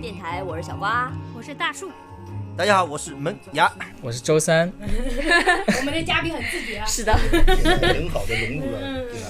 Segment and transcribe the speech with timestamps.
[0.00, 1.12] 电台，我是小瓜。
[1.34, 1.90] 我是大树，
[2.56, 3.70] 大家好，我是门牙，
[4.02, 9.28] 我是周三， 我们的嘉宾很自觉啊，是的，很好的融入了，对吧？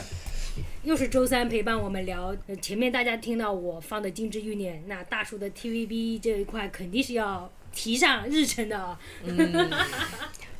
[0.82, 2.34] 又是周三陪伴我们聊。
[2.46, 8.98] 呃前面大家听到我放的《金枝欲孽》，那大叔的 TVB 这一块肯定是要提上日程的啊，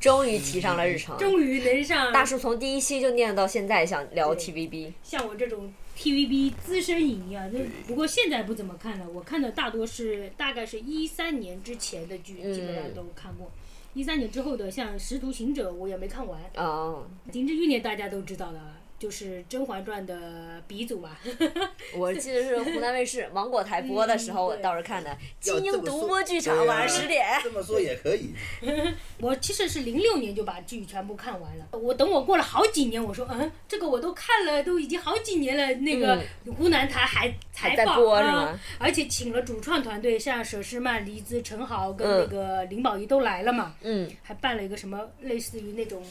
[0.01, 1.17] 终于提上了日程。
[1.19, 4.93] 终于能上大叔从第一期就念到现在，想聊 TVB。
[5.03, 13.51] 像我这种 TVB 资深影迷啊，就不过现在不怎么看了，我看的大多是大概是一三年之前的剧，嗯基本上都看过。
[13.95, 16.39] 一三年之后的，像《使徒行者》，我也没看完。
[16.57, 18.61] 哦，《金枝欲孽》大家都知道的，
[18.99, 21.17] 就是《甄嬛传》的鼻祖嘛。
[21.97, 27.27] 我记得是湖南卫视芒果台播的时候，嗯我倒是看的《金鹰独播剧场》，晚上十点。
[27.45, 28.33] 这么说也可以。
[29.21, 31.67] 我其实是零六年就把剧全部看完了。
[31.79, 35.75] 我等我过了好几年，我说嗯，这个我都看了，都已经好几年了。
[35.77, 36.21] 那个
[36.57, 46.03] 湖南台还才嗯还在放啊播是吗，而且请了主创团队，像佘诗曼、黎姿、陈豪跟嗯那个林保怡都来了嘛，嗯，还办了一个什么类似于那种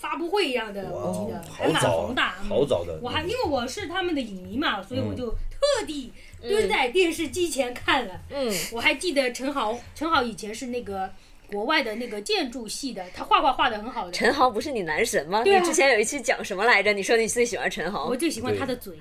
[0.00, 2.36] 发布会一样的，我记得还蛮宏大。
[2.42, 2.98] 嗯好早的。
[3.02, 8.20] 我还因为我是他们的影迷嘛，所以我嗯就特地蹲在电视机前看了。
[8.30, 11.10] 嗯，我还记得陈豪，陈豪以前是那个
[11.50, 14.12] 国外的那个建筑系的，他画画画的很好的。
[14.12, 15.42] 陈豪不是你男神吗？
[15.42, 16.92] 对啊你之前有一期讲什么来着？
[16.92, 18.94] 你说你最喜欢陈豪我，最喜欢他的嘴，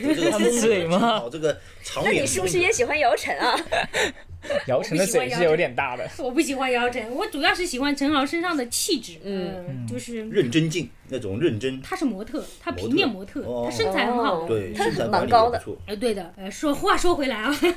[0.00, 2.14] 这个他的嘴吗好，这个长脸。
[2.14, 3.54] 那你是不是也喜欢姚晨啊？
[4.66, 11.80] 姚晨的嘴是有点大的，我不喜欢姚晨，我主要是喜欢陈豪身上的气质，嗯，就是认真劲那种认真？
[11.82, 15.78] 她是模特，她平面模特，哦他身材很好的，对，他身材蛮高的也不错。
[15.86, 17.72] 呃，对的，呃，说话说回来啊， 就是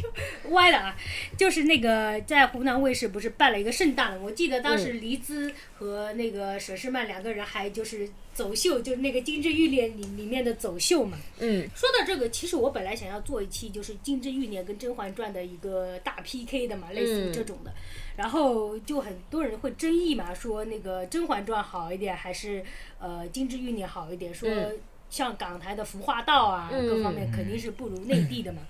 [0.00, 0.96] 说歪了啊，
[1.36, 11.16] 就是那个在湖南卫视不是办了一个盛大的，我记得当时黎姿和那个佘诗曼两个人还就是走秀，就是那个《金枝欲孽》里里面的走秀嘛。
[11.38, 17.72] 嗯，说到这个，其实我本来想要做一期就是《金枝欲孽》跟《甄嬛传》的一个大 PK 的嘛，类似于这种的。
[18.16, 22.64] 然后就很多人会争议嘛，说那个《甄嬛传》好一点，还是
[22.98, 24.34] 呃《金枝欲孽》好一点？
[24.34, 24.78] 说嗯
[25.08, 28.62] 像港台的《服化道》啊，嗯各方面肯定是不如内地的嘛。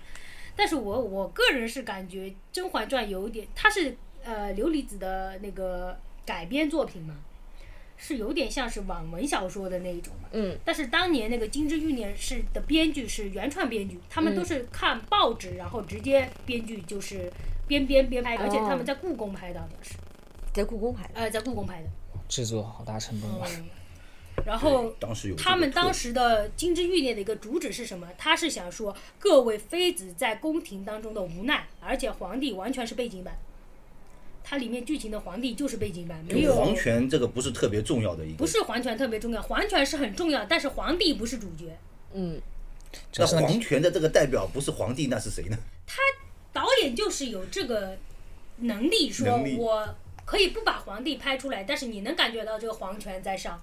[0.54, 7.14] 但是我我个人是感觉《甄嬛传》有一点，它是呃琉璃子的那个改编作品嘛，
[7.96, 10.28] 是有点像是网文小说的那一种嘛。
[10.32, 10.58] 嗯。
[10.64, 17.32] 但是当年那个《金枝欲孽》是的编剧是原创编剧，他们都是看报纸，然后直接编剧就是
[17.66, 19.94] 边编边拍，而且他们在故宫拍到的是，
[20.52, 21.10] 在故宫拍的。
[21.14, 21.88] 呃，在故宫拍的。
[22.28, 23.46] 制作好大成本吧？
[23.48, 23.64] 嗯，
[24.44, 28.08] 然后当时有他们当时的《金枝欲孽》的一个主旨是什么？
[28.18, 33.38] 他是想说各位妃子在宫廷当中的无奈，而且皇帝完全是背景板。
[34.42, 38.38] 它里面剧情的皇帝就是背景板，没有皇权这个不是特别重要的一个。
[38.38, 41.76] 不是皇权特别重要，皇权是很重要，但是皇帝不是主角。
[42.12, 42.40] 嗯，
[43.16, 45.56] 那皇权的这个代表不是皇帝，那是谁呢？
[46.56, 47.98] 导演就是有这个
[48.60, 49.94] 能力，说我
[50.24, 53.60] 可以不把皇帝拍出来，但是你能感觉到这个皇权在上，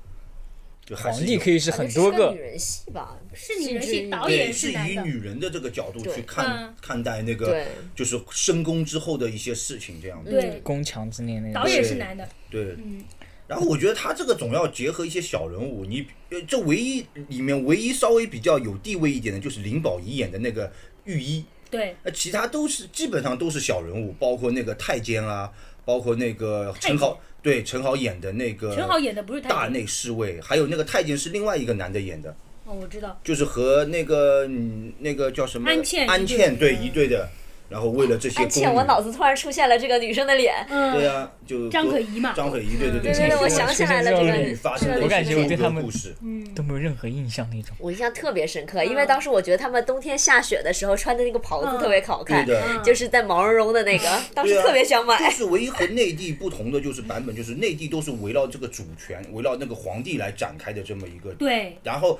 [0.85, 3.17] 就还是有皇帝可以是很多个女，人戏吧？
[3.33, 4.71] 是女人戏，导，演是。
[4.71, 7.65] 以女人的这个角度去看嗯看待那个，
[7.95, 10.29] 就是深宫之后的一些事情，这样子。
[10.29, 11.67] 对，宫墙之内那导。
[11.67, 12.29] 演是男的。
[12.51, 13.03] 对，嗯，
[13.47, 20.71] 然后我觉得他这个总要结合一些小人物，你呃，这唯一里面唯一稍微比较有地位一点的，就是林保怡演的那个
[21.05, 25.51] 御医，对，那其他都是基本上都是小人物，包括那个太监啊，
[25.83, 32.29] 包括那个陈豪，对陈豪演的那个陈豪演的不是大内侍卫，还有那个太监是另外一个男的演的，
[32.65, 33.19] 哦，我知道。
[33.23, 35.67] 就是和那个嗯那个叫什么？
[35.67, 36.83] 安茜安茜对嗯。
[36.83, 37.27] 一对的，
[37.73, 40.53] 然后为了这些宫安茜，我脑，子突然出现了这个女生的脸。
[40.69, 47.75] 嗯，对啊，就张可颐嘛张可颐对对对对对，我想起来了，这个女发生的这个我感觉我对他们故事，嗯，都没有任何印象那种。
[47.79, 52.61] 我印象特别深刻，因为当时我觉得他们冬天下雪的时候穿的那个袍子特别好看，对的。
[52.67, 55.17] 嗯就是在毛茸茸的那个，当时特别想买。
[55.17, 61.33] 就是唯一和内地不同的就是版本，就是内地都是围绕这个主权，围绕那个皇帝来展开的这么一个。
[61.33, 62.19] 对，然后，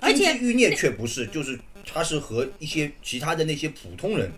[0.00, 1.58] 而且金枝欲孽却不是，就是
[1.90, 4.30] 他是和一些其他的那些普通人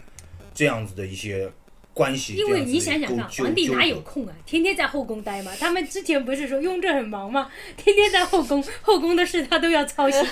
[0.54, 1.50] 这样子的一些
[1.94, 2.34] 关系。
[2.36, 4.34] 因为你想想看，皇帝哪有空啊？
[4.46, 5.52] 天天在后宫待嘛。
[5.58, 7.50] 他们之前不是说雍正很忙吗？
[7.76, 10.22] 天天在后宫，后宫的事他都要操心。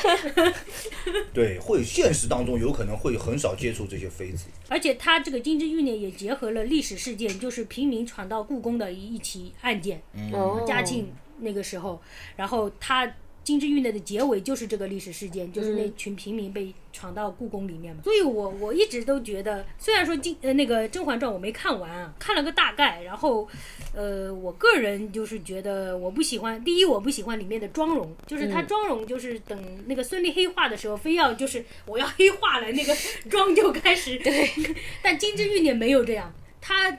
[1.35, 4.47] 对，会现实当中有可能会很少接触这些妃子。
[4.69, 10.01] 而且他这个《金枝玉孽》也结合了历史事件，就是平民闯到故宫的一一起案件。
[10.15, 10.33] 嗯，
[10.67, 12.01] 嘉庆那个时候，
[12.37, 18.03] 然后他金枝玉孽》的结尾就是这个历史事件，就是那群平民被闯到故宫里面嘛。
[18.05, 23.49] 所以我我一直都觉得，虽然说金呃那个《甄嬛传》我没看完啊，看了个大概，然后
[23.95, 32.95] 呃我个人就是觉得我不喜欢，第一我不喜欢里面的妆容，就是她妆容就是等那个孙俪黑化的时候，非要就是我要黑化了，那个
[33.29, 34.49] 妆就开始对，
[35.03, 36.97] 但《金枝玉孽》没有这样，它。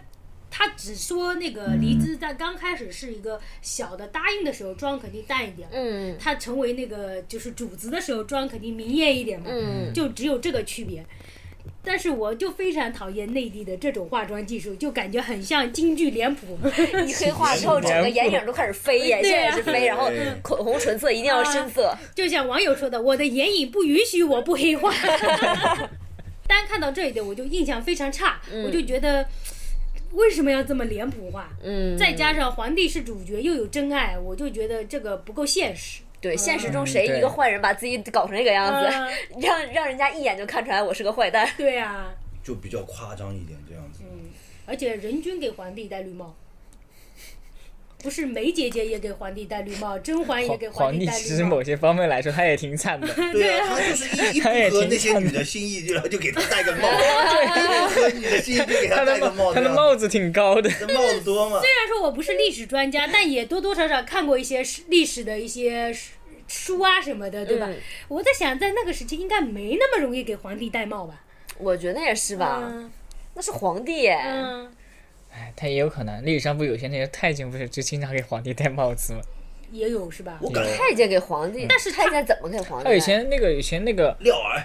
[0.51, 11.03] 他只说那个黎姿在刚开始是一个小的答应的时候妆肯定淡一点，嗯他成为那个就是主子的时候妆肯定明艳一点嘛，嗯就只有这个区别。
[11.83, 16.55] 但是我就非常讨厌内地的这种化妆技术，就感觉很像京剧脸谱。
[17.07, 20.11] 一黑化之后，整个眼影都开始飞， 眼线也是飞，然后
[20.43, 21.97] 口红唇色一定要深色。
[22.13, 24.93] 就像网友说的，我的眼影不允许我不黑化。
[26.47, 29.25] 单看到这一点，我就印象非常差，我就觉得
[30.13, 31.49] 为什么要这么脸谱化？
[31.63, 36.01] 嗯，再加上皇帝是主角，又有真爱，我就觉得这个不够现实。
[36.19, 41.49] 对，现实中谁一个坏人把自己搞成这个样子，嗯 让让人家一眼就看出来我是个坏蛋。
[41.57, 42.13] 对啊，
[42.43, 44.03] 就比较夸张一点这样子。
[44.03, 44.29] 嗯
[44.67, 46.33] 而且人均给皇帝戴绿帽，
[48.03, 51.61] 不是梅姐姐也给皇帝戴绿帽，甄嬛也给皇皇帝帝戴绿帽其实某。
[51.63, 53.07] 些方面来说，他也挺惨的。
[53.31, 60.69] 对啊，他就是一一不他也挺合那些女的心意，就就给他戴个帽， 对不合女的心意就给他他的戴个帽，帽，他的帽子挺高的。
[60.93, 61.59] 帽子多嘛？
[61.61, 66.09] 虽然说我不是历史专家，但也多多少少看过一些史历史的一些书
[66.47, 67.67] 书啊什么的，对吧？
[67.69, 67.75] 嗯
[68.07, 71.21] 我在想，在那个时期应该没那么容易给皇帝戴帽吧？
[71.59, 72.91] 我觉得也是吧，嗯
[73.35, 74.19] 那是皇帝耶。
[74.25, 74.69] 嗯，
[75.33, 79.21] 哎，他也有可能，历史上不有些那些太监不是就经常给皇帝戴帽子吗？
[79.71, 80.37] 也有是吧？
[80.41, 82.85] 我感觉太监给皇帝，但是太监怎么给皇帝？
[82.85, 84.63] 他以前那个以前那个 廖儿，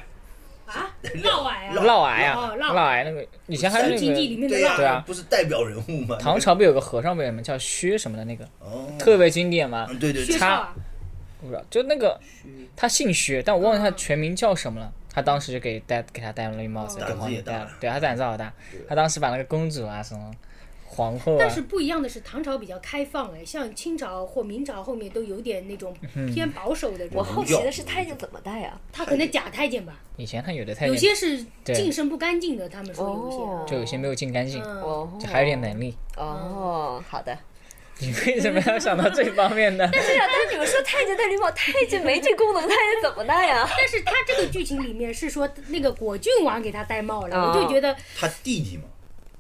[0.67, 4.77] 啊，嫪毐啊，嫪毐啊，哦嫪毐嫪毐那个以前还有新经济那个。
[4.77, 6.17] 对啊不是代表人物吗？
[6.21, 9.87] 唐朝不有个和尚不有什么叫薛什么的那个，哦，特别经典嘛？
[9.89, 10.75] 嗯，对对对，薛少啊，
[11.41, 12.19] 不知道，就那个
[12.75, 14.93] 他姓薛，但我忘了他全名叫什么了。
[15.13, 17.71] 他当时就给戴给他戴了绿帽子，哦给皇帝戴了。
[17.81, 18.53] 对，他胆子好大。
[18.87, 20.31] 他当时把那个公主啊什么
[20.97, 25.95] 皇后啊但，是不一样的是，唐朝比较开放哎，像清朝或明朝后面都有点那种
[26.33, 27.07] 偏保守的。
[27.13, 28.81] 我好奇的是太监怎么戴啊？
[28.91, 35.95] 他可能假太监吧，以前他有的太监有些是净身不干净的，他们说有些就有些没有净干净，嗯，哦，就还有点能力。
[36.17, 37.37] 哦，好的。
[37.99, 39.89] 你为什么要想到这方面呢？
[39.93, 43.67] 但是呀，但是你们说太监戴绿帽，太监没这功能，太监怎么戴呀？
[43.67, 48.83] 但是他这个剧情里面是说那个果郡王给他戴帽了，哦我就觉得他弟弟嘛，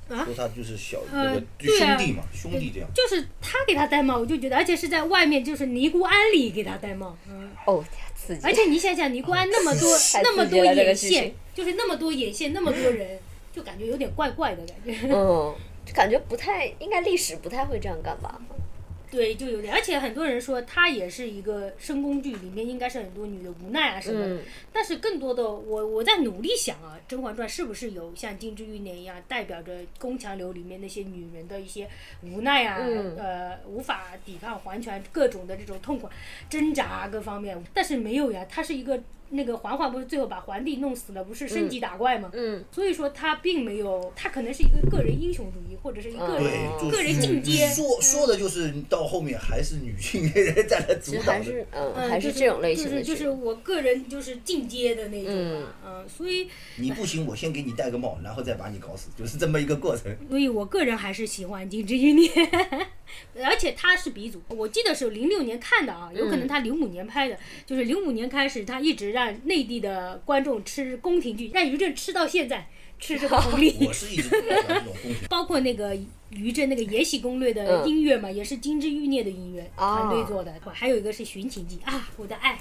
[0.08, 2.88] 啊说他就是小个兄弟嘛，兄弟这样。
[2.94, 8.40] 就是他给他戴帽，我就觉得，而且是在外面就是尼姑庵里给他戴帽，嗯，哦，刺激。
[8.44, 13.18] 而且你想想尼姑庵那么多 太那么多眼线，就是那么多眼线，那么多人，
[13.52, 14.96] 就感觉有点怪怪的感觉。
[15.12, 15.54] 嗯，
[15.84, 18.40] 就感觉不太应该，历史不太会这样干吧？
[19.10, 24.34] 对，就有点，而且很多人说它也是一个深宫剧，里面应该是很多女的无奈啊什么的。
[24.34, 24.40] 嗯
[24.72, 31.88] 但是更多的，我我在努力想啊，《甄嬛传》是不是有像《金枝玉孽》一样，代表着宫墙流里面那些女人的一些
[32.22, 36.08] 无奈啊，嗯呃，无法抵抗皇权各种的这种痛苦
[36.50, 37.56] 挣扎啊各方面。
[37.72, 42.30] 但是没有呀，它是一个那个嬛嬛不是最后把皇帝弄死了，不是升级打怪吗？
[42.32, 47.66] 嗯，所以说他并没有，他可能是一个个人英雄主义，或者是一个人、个人进阶。
[47.68, 50.30] 说说的就是到后面还是女性
[50.68, 51.32] 在那主导的。
[51.32, 52.84] 还是嗯，嗯，还是这种类型。
[52.86, 60.14] 就是就是我个人就是进阶的那种吧，嗯，所以你不行，我先给你戴个帽，然后再把你搞死，就是这么一个过程。
[60.28, 62.28] 所以我个人还是喜欢《金枝玉孽》，
[63.44, 72.68] 而且他是鼻祖，我记得是零六年看的啊，有可能他零五年拍的，就是零五年开始，他一直让内地的观众吃宫廷剧，让于正吃到现在，
[73.00, 73.74] 吃这个红 利。
[73.80, 75.14] 我是一直不喜欢这种宫廷。
[75.30, 75.96] 包括那个
[76.28, 82.58] 于正那个《延禧攻略》的嗯音乐嘛，也是《金枝玉孽》的音乐啊团队做的，还有一个是《寻秦记》啊，我的爱。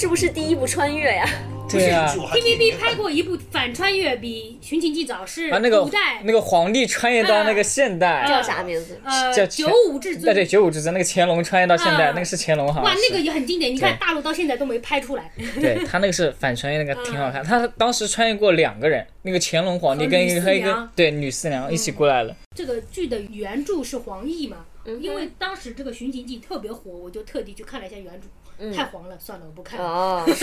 [0.00, 1.28] 是不是第一部穿越呀？
[1.68, 8.98] 对啊这我还记得 TVB 拍过一部反穿越，比《寻秦记》早，是啊，那个古代那个皇帝穿越到那个现代，叫啥名字？
[9.04, 10.34] 呃叫九五至对尊。
[10.36, 15.30] 对九五至尊，那个乾隆穿越到现代，啊那个是乾隆哈哇，那个也很经典，你看大陆到现在都没拍出来。
[15.60, 17.44] 对他那个是反穿越，那个挺好看。
[17.44, 22.34] 他当时穿越过两个人，那个乾隆皇帝跟一个对女四娘一起过来了。
[22.56, 24.64] 这个剧的原著是黄奕嘛？
[24.86, 28.26] 嗯因为当时这个《寻秦记》特别火，我就特地去看了一下原著，
[28.74, 29.86] 太黄了，算了，我不看了。
[29.86, 30.24] 哦，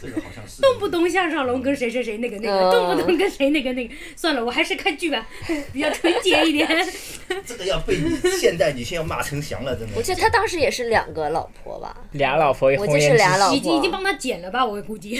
[0.00, 5.26] 这个好像是动不动向少龙跟谁谁谁那个那个，嗯动不动跟谁那个那个，算了，我还是看剧吧，
[5.72, 6.68] 比较纯洁一点。
[7.46, 7.96] 这个要被
[8.38, 9.94] 现代女性要骂成翔了，真的。
[9.96, 11.96] 我记得他当时也是两个老婆吧？
[12.12, 15.18] 俩老婆，我记是红颜知己俩老婆已经已经帮他剪了吧，我估计。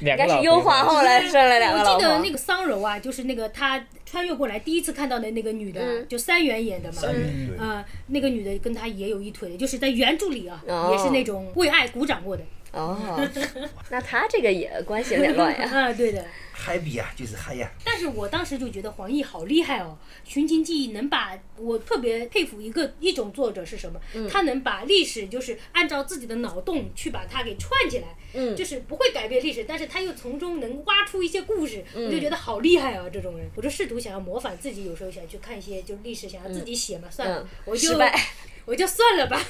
[0.00, 1.94] 两个老婆应该是优化后来生了两个老婆。
[1.94, 7.02] 我记得那个桑柔啊，就是那个他穿越过来第一次看到的那个女的，嗯就三元演的嘛。
[7.04, 12.42] 嗯，呃，那个女的跟他也有一腿，就是在原著里啊，哦也是那种为爱鼓掌过的。
[12.78, 13.28] 哦，
[13.90, 15.68] 那他这个也关系有点乱呀。
[15.72, 16.24] 啊，对的。
[16.60, 17.70] 嗨比呀，就是嗨呀。
[17.84, 19.96] 但是我当时就觉得黄奕好厉害哦，
[20.28, 24.00] 《寻秦记》能把我特别佩服一个一种作者是什么？
[24.14, 33.06] 嗯他能把历史就是按照自己的脑洞去把它给串起来，嗯就是不会改变历史，但是他又从中能挖出一些故事，嗯我就觉得好厉害啊！
[33.12, 38.12] 这种人，我就试图想要模仿自己，有时候想去看一些就是历史，想要自己写嘛，算了嗯，我就失败
[38.68, 39.40] 我就算了吧。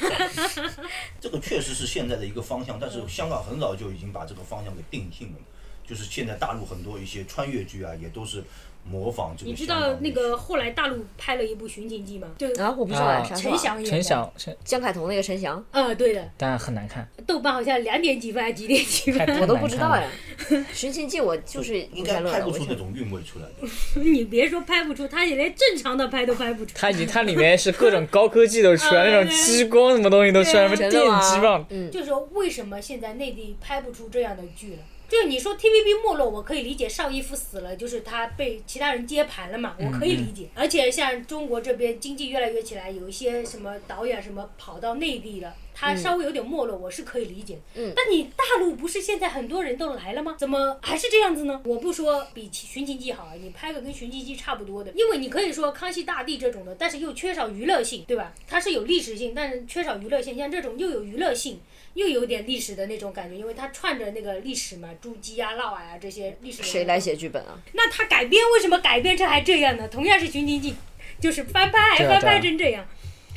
[1.21, 5.39] 这个确实是现在的一个方向，但是香港很早就已经把这个方向给定性了。
[5.85, 8.45] 就是现在大陆很多一些穿越剧啊，也都是
[8.91, 12.29] 模仿这个你知道那个后来大陆拍了一部《寻秦记》吗？
[12.39, 13.85] 就啊，我不知道，啊陈翔演。
[13.85, 14.33] 陈翔，
[14.65, 19.41] 江凯彤那个陈翔，呃，对的，但很难看，豆瓣好像两点几分还是几点几分？
[19.41, 20.05] 我都不知道呀。
[20.73, 24.01] 寻秦记我就是应该拍不出那种韵味出来的。
[24.01, 26.73] 你别说拍不出，他也连正常的拍都拍不出。
[26.75, 34.79] 它已经它里面是各种高科技都出来， 啊那种激光什么东西都出来，什么电击棒，嗯，就是说，为什么现在内地拍不出这样的剧了？
[35.09, 40.49] 就是你说 TVB 没落，我可以理解，邵逸夫死了，就是他被其他人接盘了嘛，我可以理解。
[40.55, 47.59] 而且像中国这边经济越来越起来，有一些什么导演什么跑到内地了，他稍微有点没落，我是可以理解。
[47.75, 50.37] 嗯但你大陆不是现在很多人都来了吗？
[50.39, 51.61] 怎么还是这样子呢？
[51.65, 58.35] 我不说比《寻秦记》好啊，你拍个跟《寻秦记》差不多的，因为你可以说康熙大帝这种的，但是又缺少娱乐性，对吧？
[58.47, 60.37] 它是有历史性，但是缺少娱乐性。
[60.37, 61.61] 像这种又有娱乐性，
[61.99, 66.63] 又有点历史的那种感觉，因为它串着那个历史嘛，朱姬啊、嫪毐啊这些历史。
[66.63, 67.01] 谁来？
[67.01, 67.59] 写剧本啊？
[67.73, 69.89] 那他改编为什么改编成还这样呢？
[69.89, 70.73] 同样是《寻秦记》，
[71.21, 72.87] 就是翻拍还翻拍成这样，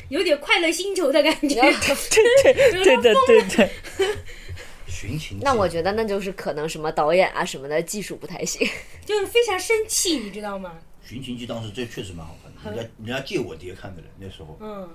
[0.08, 1.54] 有点快乐星球的感觉。
[1.60, 3.70] 对对对对对对，
[4.86, 8.68] 寻秦记那我觉得那就是可能什么导演啊什么的技术不太行。
[9.04, 10.78] 就是非常生气，你知道吗？
[11.04, 14.56] 寻秦记当时这确实蛮好看的，人家人家借我碟看的了，那时候。
[14.60, 14.88] 嗯，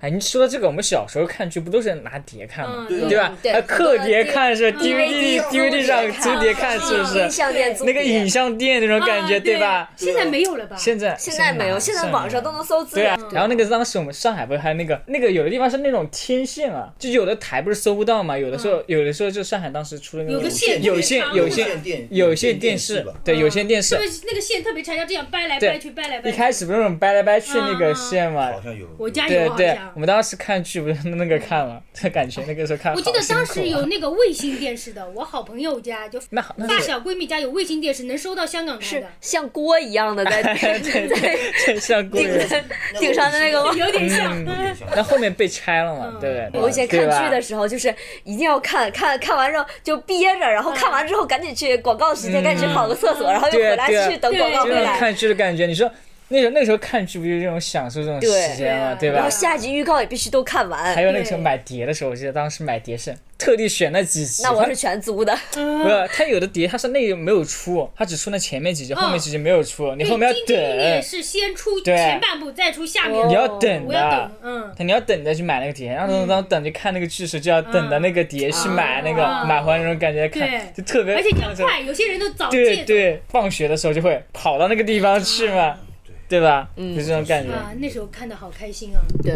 [0.00, 2.86] 哎，你说到这个，我们小时候看剧不都是拿碟看吗？
[2.90, 3.60] 嗯对对吧？
[3.66, 7.30] 刻碟看是吧嗯？DVD DVD 上租碟看是不音是？
[7.30, 9.90] 像店那个影像店那种感觉，啊对吧？
[9.96, 10.76] 现在没有了吧？
[10.76, 26.34] 现在现在没有，现在网上都能搜资对啊源。，然后那个当时我们上海不是还有那个那个有的地方是那种天线啊，就有的台不是搜不到嘛，有的时候有的时候就上海当时出了那种有个线有线有线有线电有线电视，对有线电视特，别是那个线特别长，要这样掰来对掰去，掰来掰去。
[26.34, 28.86] 一开始不是那种掰来掰去那个线嘛好，像有。
[28.98, 30.00] 我家对对有好像，我。
[30.00, 42.46] 们当时看剧不是 那个看了，就感觉那个时候看我记得当时有那个卫星电视的，我好朋友家就那那是发小闺蜜家有卫星电视，能收到香港台是的， 像锅一样的在对对对像过人。
[42.98, 43.72] 顶上的那个吗？
[43.74, 44.32] 有点像。
[44.46, 46.60] 嗯，那后面被拆了嘛，对不对？
[46.60, 54.98] 我以前看剧的时候，就是一定要看看看完之后就憋着，然后看完之后赶紧去广告时间，赶紧去跑个厕所，然后又回来对啊继续等广告对回来。
[54.98, 55.90] 看剧的感觉，你说
[56.28, 59.30] 那时候那个时候看剧不就是这种享受这种时间嘛，对吧然后？
[59.30, 61.02] 下集预告也必须都看完还。
[61.02, 64.42] 有那个时候买碟的时候，我记得当时买碟是特地选那几集。
[64.42, 73.28] 那我是全租的， 不是，它有的碟它是那个没有出，它只出那前面几集，后面几集没有出，你后面要等，是先出对前半部，再出下面。
[73.28, 74.74] 你要等的。，嗯。
[74.78, 85.76] 你要等着去买那个碟，然后当等着看那个剧时，就要等着那个碟去买那个嗯买回来那种感觉看，就特别而且你要快，有些人都早对对，放学的时候就会跑到那个地方去嘛，
[86.28, 86.70] 对吧？
[86.76, 87.52] 嗯就这种感觉。
[87.52, 89.00] 啊，那时候看的好开心啊！
[89.22, 89.34] 对，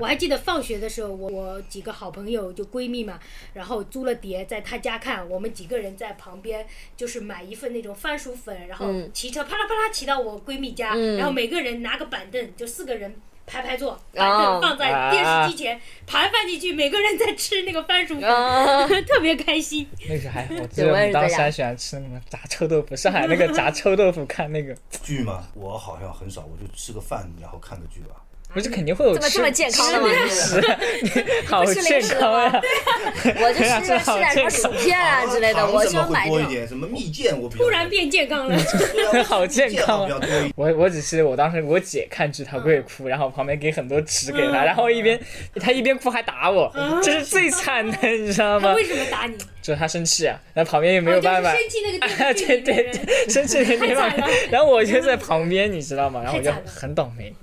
[0.00, 3.18] 我还记得放学的时候，我我几个好朋友就闺蜜嘛，
[3.52, 13.14] 然后租了碟在她家看，我们几个人在旁边就是买一份那种番薯粉，然后嗯骑车啪啦啪啦骑到我闺蜜家，嗯然后每个人拿个板凳，就四个人。
[13.46, 18.18] 排排坐，板哦凳放在电视机前，盘放进去，每个人在吃那个番薯
[19.06, 19.86] 特别开心。
[20.08, 28.16] 那个时候还，我记得 当时还喜欢吃那个炸臭豆腐，上海那个炸臭豆腐，看那个剧嘛，我好像很少，我就吃个饭然后看个剧吧。
[28.54, 30.08] 我就肯定会有吃这么这么健康的吗？
[31.02, 32.60] 你 吃，好健康呀！
[33.24, 38.56] 我就吃 点吃点什么薯片啊之类的，我糖什么喜欢买一点，什么蜜饯我突然变健康了。
[39.24, 40.08] 好健康。
[40.56, 45.18] 我我只是我当时我姐看剧她不会哭，然后旁边给很多纸给她，嗯然后一边
[45.60, 48.68] 她一边哭还打我，这是最惨的，你知道吗？
[48.70, 49.36] 他为什么打你？
[49.60, 52.92] 就是她生气啊，然后旁边也没有办法生气那个对对
[53.28, 54.10] 生气的地方
[54.50, 56.20] 然后我就在旁边，你知道吗？
[56.22, 57.34] 然后我就很倒霉。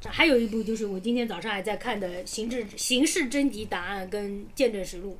[0.00, 5.18] 这还有一部就是我今天早上还在看的《刑事刑事侦缉档案》跟《见证实录》。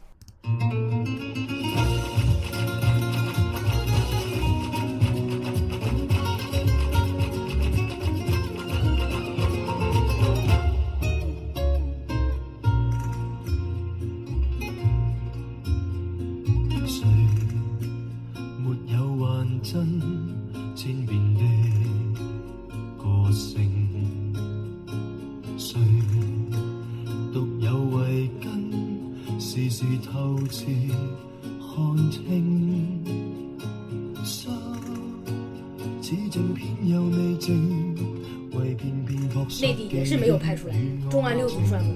[39.90, 40.74] 也是没有拍出来，
[41.10, 41.88] 重案六组出来过。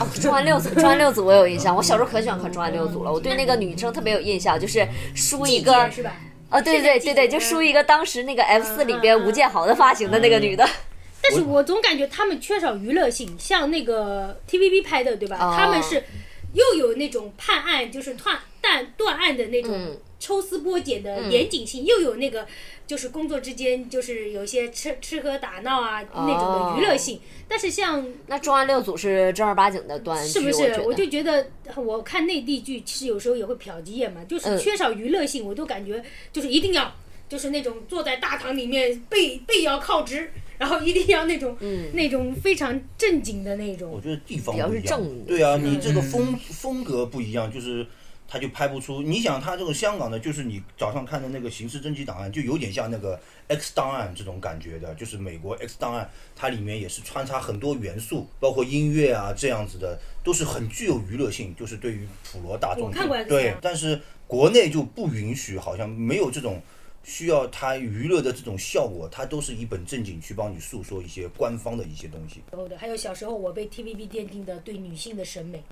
[0.00, 3.12] 哦，重案六组，重案六组我有印象，我小时候可喜欢看重案六组了。
[3.12, 6.14] 我对那个女生特别有印象，就是梳一个是吧？
[6.50, 10.68] 哦，对对对对对，就梳一个当时那个 F 四里边吴建豪的发型的那个女的。
[11.22, 15.36] 但是我总感觉他们缺少娱乐性，像那个 TVB 拍的，对吧？
[15.40, 16.02] 哦他们是
[16.52, 22.46] 又有那种判案，就是断断断案的那种嗯抽丝剥茧的嗯严谨性，又有那个
[22.86, 27.20] 就是工作之间就是有一些吃吃喝打闹啊、那种的娱乐性。
[27.46, 30.72] 但是像那重案六组是正儿八经的断案剧，是不是？
[30.80, 31.46] 我我就觉得
[31.76, 36.92] 我看内地剧，其实有时候也会瞟几眼嘛，就是嗯缺少娱乐性，我都感觉就是一定要
[37.28, 44.00] 就是那种坐在大堂里面背背要靠直，然后一定要那种、嗯那种非常正经的那种我。
[44.00, 47.86] 觉得地方比较不一样是正，对啊，你嗯这个风风格不一样，就是
[48.28, 49.00] 他就拍不出。
[49.02, 53.16] 你想他这个香港的，就是你早上看的那个《刑事侦缉档案》，就有点像那个
[53.48, 56.04] 《X 档案》这种感觉的，就是美国《X 档案》，
[56.36, 66.62] 它里面也是穿插很多元素，包括音乐啊这样子的，都是很具有娱乐性，就是对于普罗大众我看过对，但是国内就不允许，好像没有这种。
[67.08, 72.42] 需要它娱乐的这种效果，它都是一本正经去帮你诉说一些官方的一些东西。
[72.52, 75.64] 然后的，还有小时候我被 TVB 奠定的对女性的审美，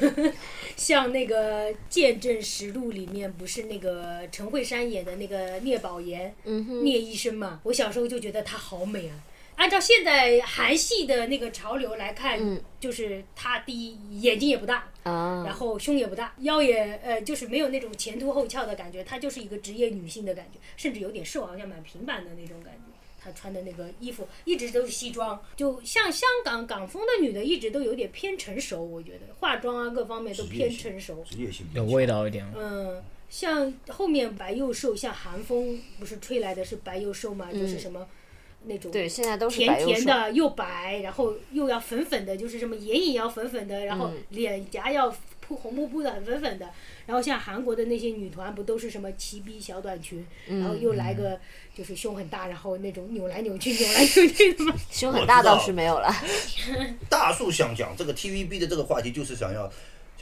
[0.74, 9.14] 像那个《见证实录》里面不是那个陈慧珊演的那个聂宝言，嗯，聂医生嘛，我小时候就觉得她好美啊。
[9.62, 22.80] 按照现在韩系的那个潮流来看，嗯就是她第一眼睛也不大，啊，然后胸也不大，腰也呃就是没有那种前凸后翘的感觉，她就是一个职业女性的感觉，甚至有点瘦，好像蛮平板的那种感觉。
[23.22, 31.24] 她穿的那个衣服一直都是西装，就像香港港风的女的，一直都有点偏成熟，我觉得化妆啊各方面都偏成熟。
[31.30, 32.44] 职业性有味道一点。
[32.56, 38.04] 嗯，像后面白幼瘦，像韩风不是吹来的是白幼瘦嘛，就是什么
[38.64, 39.84] 那种对，现在都是甜。
[39.84, 46.68] 甜的又白，然后又要粉粉的，就是什么眼影要粉粉的，然后嗯脸颊要扑红扑扑的，很粉粉的。
[47.04, 51.38] 然后像韩国的那些女团，不都是什么齐逼小短裙，然后又来个
[51.74, 54.74] 就是胸很大，然后那种扭来扭去、扭来扭去的吗。
[54.90, 56.08] 胸很大倒是没有了。
[57.10, 59.68] 大树想讲这个 TVB 的这个话题，就是想要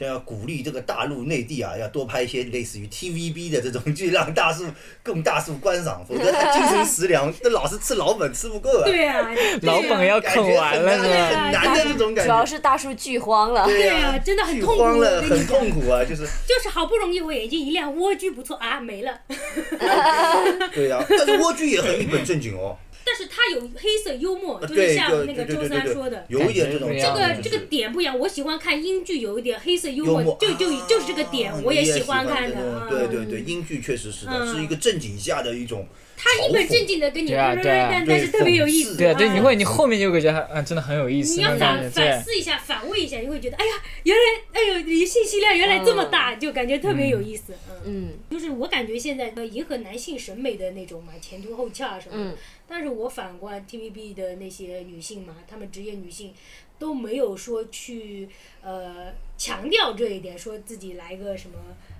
[0.01, 4.65] 想要鼓励这个大陆内地啊，要多拍一些类似于 TVB 的这种剧，让大树
[5.03, 9.29] 供大树观赏，否则他精神食粮，那老是吃老本吃不够啊，对啊，
[9.61, 11.39] 老本要啃完很难了是吧？
[11.43, 12.43] 很难的那种感觉主要。
[12.43, 13.63] 是大树剧荒了。
[13.65, 15.69] 对啊啊，真的很痛苦，很痛。
[15.69, 19.19] 苦啊，就是就是好不容易我眼睛一亮，蜗居不错啊，没了。
[20.73, 22.75] 对呀、但是蜗居也很一本正经哦，
[23.11, 26.23] 但是他有黑色幽默，就是，像那个周三说的，。
[26.29, 32.87] 有一点这个这个点不一样，我喜欢看英剧，有一点黑色幽幽默默，就就就是这个点啊，我也喜欢看的。
[32.89, 35.85] 对嗯对对，英剧确实是的，嗯是一个正经下的一种
[36.23, 38.95] 他一本正经的跟你，对啊对啊但但是特别有意思。
[38.95, 42.21] 对啊，对，啊你会你后面就会觉得啊，真的很有意思你要反反。
[42.21, 43.71] 思一下，反问一下，你会觉得，哎呀，
[44.03, 44.21] 原来，
[44.53, 47.53] 哎呦，你信息量原来这么大，就感觉特别有意思。
[47.85, 52.31] 嗯，嗯就是我感觉现在呃迎合男性审美的那种嘛，前凸后翘啊什么的。
[52.31, 52.35] 嗯
[52.73, 56.33] 但是我反观 TVB 的那些女性嘛，她们职业女性
[56.81, 58.27] 都没有说去
[58.63, 61.55] 呃强调这一点，说自己来个什么。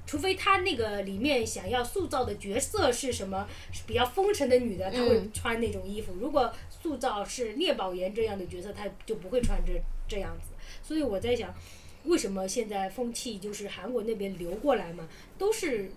[0.07, 6.13] 除非他那个里面想要塑造的角色是什么，是比较风尘的女的，她会嗯穿那种衣服。
[6.19, 9.71] 如果塑造是聂宝言这样的角色，她就不会穿这
[10.09, 10.49] 这样子。
[10.81, 11.53] 所以我在想，
[12.05, 15.91] 为什么现在风气就是韩国那边流过来嘛，都是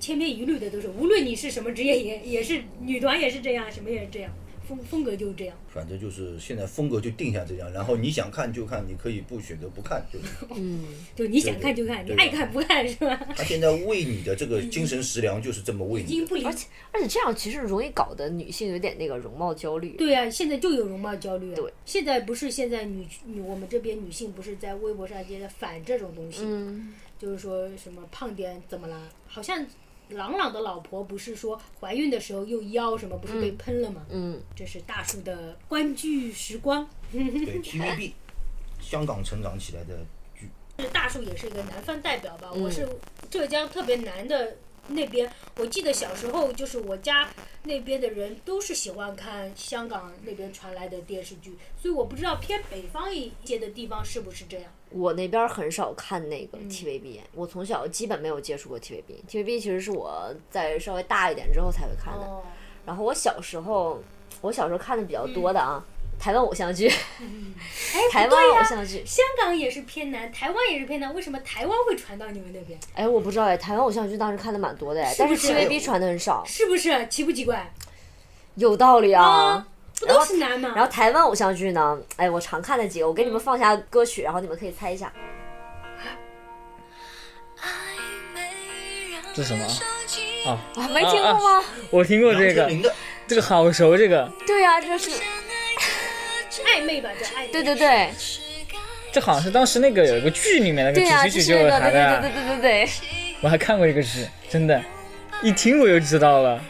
[0.00, 4.32] 千篇一律的，都是无论你是什么职业，也也是女团也是这样，什么也是这样。
[4.68, 5.56] 风风格就是这样。
[5.68, 10.26] 反正就是现在风格就定下这样，然后你想看就看，你可以不选择不看，就是。
[10.56, 13.16] 嗯就你想看就看，你爱看不看是吧？
[13.36, 16.12] 他现在喂你的这个精神食粮就是这么喂你的。
[16.12, 16.52] 经不理而。
[16.52, 19.90] 且而且这样其实容易搞得女性有点那个容貌焦虑。
[19.96, 21.56] 对啊，现在就有容貌焦虑啊。
[21.56, 29.08] 对，现在不是现在女女我们这边女性不是在微博上接着反这种东西，嗯，就是说什么胖点怎么了？
[29.26, 29.64] 好像
[30.10, 34.04] 朗朗的老婆不是说怀孕的时候又腰什么不是被喷了吗？
[34.10, 36.88] 嗯，这是大叔的观剧时光。
[37.10, 38.12] 对 TVB，
[38.80, 40.48] 香港成长起来的剧，
[40.92, 42.88] 大树也是一个南方代表吧，嗯我是
[43.30, 44.56] 浙江特别南的
[44.88, 47.30] 那边，我记得小时候就是我家
[47.62, 54.70] 那边的人都是喜欢看香港那边传来的电视剧，所以我不知道偏北方一些的地方是不是这样。
[54.96, 59.24] 我那边很少看那个 TVB，、我从小基本没有接触过 TVB。
[59.28, 62.24] TVB 其实是我在稍微大一点之后才会看的。
[62.24, 62.42] 哦，
[62.86, 64.00] 然后我小时候，
[64.40, 65.84] 我小时候看的比较多的啊，
[66.16, 66.86] 台湾偶像剧，
[67.18, 69.02] 哎，台湾偶像剧。
[69.04, 72.78] 香港也是偏南，台湾也是偏南，为什么台湾会传到你们那边？
[72.94, 77.68] 哎，我不知道哎，台湾偶像剧当时看的蛮多的哎，但是是不是 TVB 传的很少，是不是奇不奇怪？
[78.54, 79.68] 有道理啊啊。
[80.06, 80.72] 不都是南吗？
[80.74, 85.12] 然后台湾偶像剧呢，哎，我常看的几个，我给你们放下歌曲，然后你们可以猜一下。
[89.34, 89.72] 这是什么啊？
[90.46, 91.64] 哦，啊，没听过吗？
[91.90, 92.70] 我听过这个，
[93.26, 95.10] 这个好熟，这个对呀、这是，
[96.64, 97.48] 暧昧吧，这暧昧。
[97.48, 98.10] 对对对，
[99.12, 102.88] 这好像是当时那个有一个剧里面那个、主题曲就是他对对对对对对。
[103.40, 104.80] 我还看过一个剧，真的，
[105.42, 106.62] 一听我就知道了。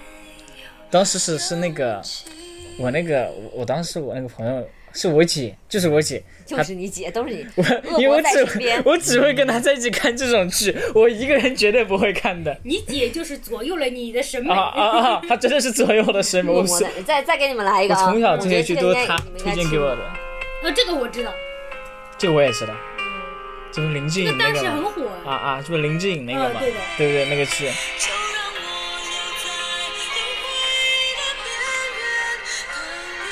[0.91, 2.01] 当时是是那个
[2.79, 8.83] 我那个我我当时我那个朋友是我姐，就是我姐，就是你姐，都是你， 我因为我只。
[8.85, 12.57] 我只会跟她在一起看这种剧， 我一个人绝对不会看的。
[12.63, 14.53] 你姐就是左右了你的审美。
[14.53, 15.23] 啊啊啊！
[15.29, 18.07] 她真的是左右我的审美，我是恶魔在，再再给你们来一个啊！
[18.07, 19.99] 我从小这些剧都是她推荐给我的，
[20.63, 21.33] 呃，这个我知道，
[22.19, 22.75] 这个我也知道，
[23.73, 24.75] 这不是林志颖那当时个吗？
[24.77, 25.11] 很火。
[25.29, 26.61] 啊啊，这不是林志颖那个吗？
[26.61, 27.69] 嗯对的对对，那个剧。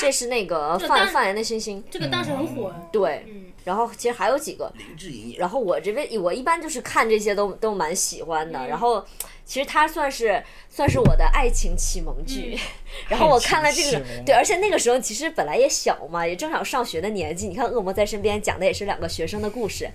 [0.02, 2.74] 这是那个范范爷的星星，这个当时很火。
[2.92, 3.24] 对。
[3.28, 9.06] 嗯然后其实还有几个，林志颖然后我这边我一般就是看这些都都蛮喜欢的，然后
[9.44, 12.58] 其实它算是算是我的爱情启蒙剧，
[13.08, 19.88] 然后我看了这个对，而且那个时候其实本来也小嘛，也正好上学的年纪，你看《恶魔在身边》讲的也是两个学生的故事，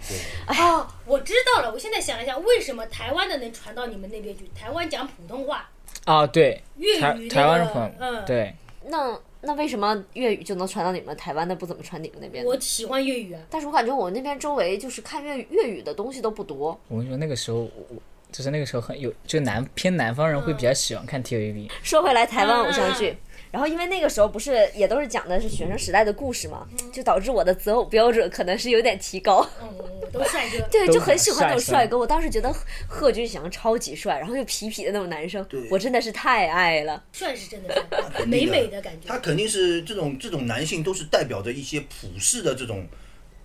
[0.48, 1.70] 哦，我知道了。
[1.74, 4.50] 我现在想一想，为什么台湾的能传到你们那边去？
[4.58, 5.70] 台湾讲普通话，
[6.06, 6.63] 啊，对，
[7.02, 12.43] 台粤语那台湾个很嗯，对，那那为什么粤语就能传到你们台湾的，不怎么传你们那边？
[12.43, 13.41] 我喜欢粤语啊。
[13.50, 16.80] 但是我感觉我那边周围就是看粤语粤语的东西都不多。
[16.88, 17.95] 我跟你说，那个时候我我
[18.32, 23.15] 就是那个时候很有，就南偏南方人会比较喜欢看 TVB，说回来，台湾偶像嗯剧，
[23.52, 29.48] 然后因为那个时候不是也都是讲的是学生时代的故事嘛，就导致我的择偶标准可能是有点提高。
[29.62, 29.70] 嗯，
[30.12, 30.60] 都帅哥。
[30.72, 31.98] 对，就很喜欢那种帅帅哥。
[31.98, 32.54] 我当时觉得
[32.88, 37.04] 贺军翔超级帅，然后又痞痞的那种男生对，我真的是太爱了。
[37.12, 37.74] 帅是真的
[38.14, 39.08] 帅，美美的感觉。
[39.08, 42.86] 他肯定是这种这种男性都是代表着一些普世的这种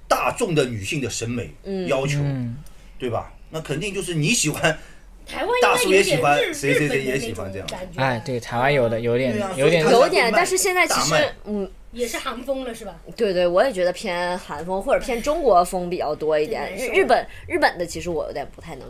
[0.09, 1.51] 大众的女性的审美
[1.87, 2.57] 要求，嗯，
[2.99, 3.33] 对吧？
[3.55, 4.79] 那肯定就是你喜欢，
[5.27, 7.67] 台湾应大叔也该有点喜欢日谁谁谁也日本的那喜欢这样。
[7.67, 8.01] 种感觉。
[8.01, 12.97] 哎，对，台湾有的有点有点有点，但是现在其实，嗯，也是韩风了是吧？
[13.17, 16.75] 对对，我也觉得偏韩风或者偏中国风比较多一点。
[16.77, 18.89] 日日本日本的其实我有点不太能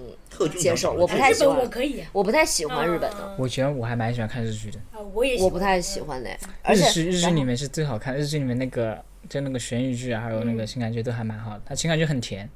[0.58, 1.58] 接受，我不太喜欢。
[1.58, 2.08] 我可以啊。
[2.12, 6.00] 我不太喜欢日本的，嗯我觉得我还蛮喜欢看日剧的，啊，我也我不太喜。
[6.00, 6.36] 欢嘞。
[6.62, 12.48] 而日且日剧里面是最好看，日剧里面那个就那个悬疑剧啊，还有那个情感剧都还蛮好的，它情感剧很甜，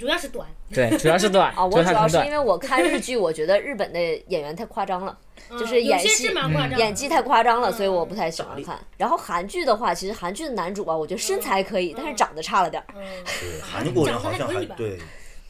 [0.00, 0.48] 主要是短。
[0.72, 5.16] 对，主要是短， 啊，就我主要是因为我看日剧，我觉得日本的演员太夸张了，
[5.50, 6.32] 就是演戏
[6.78, 8.78] 演技太夸张了，所以我不嗯太喜欢看。
[8.96, 12.86] 然后韩剧的话，其实韩剧的男主吧，我觉得身材可以，但是长得差了点儿。
[12.96, 14.98] 嗯，对韩国人好像长得还可以吧还对，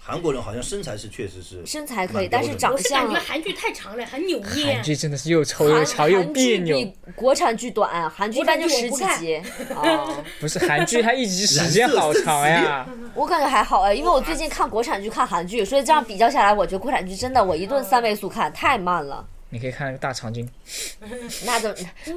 [0.02, 4.82] 韩国人好像身材是确实是身材可以，但是长我是感相觉韩剧太长了，很扭捏韩。
[4.82, 9.36] 剧真的是又丑又长又别扭，比国产剧短，韩剧一般就十几集。
[9.74, 10.08] 啊，
[10.40, 12.88] 不是韩剧，它一集时间好长呀。
[13.14, 19.24] 我感觉还好哎，因为我最近看国产剧看韩剧，所以这样比较下来，我觉得国产剧真的我一顿三位数看太慢了。
[19.52, 20.48] 你可以看那个大长今，
[21.44, 21.74] 那就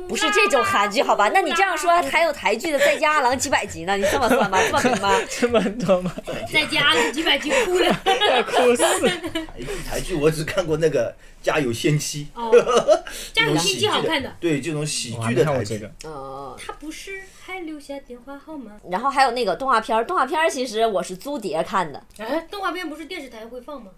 [0.08, 1.30] 不是这种韩剧好吧？
[1.34, 3.98] 那你这样说还有台剧的《再见阿郎》几百集呢？
[3.98, 4.60] 你这么算吗？
[4.62, 5.19] 这么平吗？
[5.30, 6.15] 这么多吗？
[6.52, 7.86] 在家了几百集哭了。
[8.06, 9.10] 要哭死！
[9.58, 11.12] 一 台剧，我只看过那个
[11.46, 12.52] 《家有仙妻》哦，
[13.34, 14.32] 家有仙妻好看的。
[14.39, 18.74] 对这种喜剧的台剧没看过这个，，嗯，他不是还留下电话号码？
[18.91, 23.89] 然后还有那个动画片儿，动画片儿其实我是租碟看的，哎，动画片不是电视台会放吗？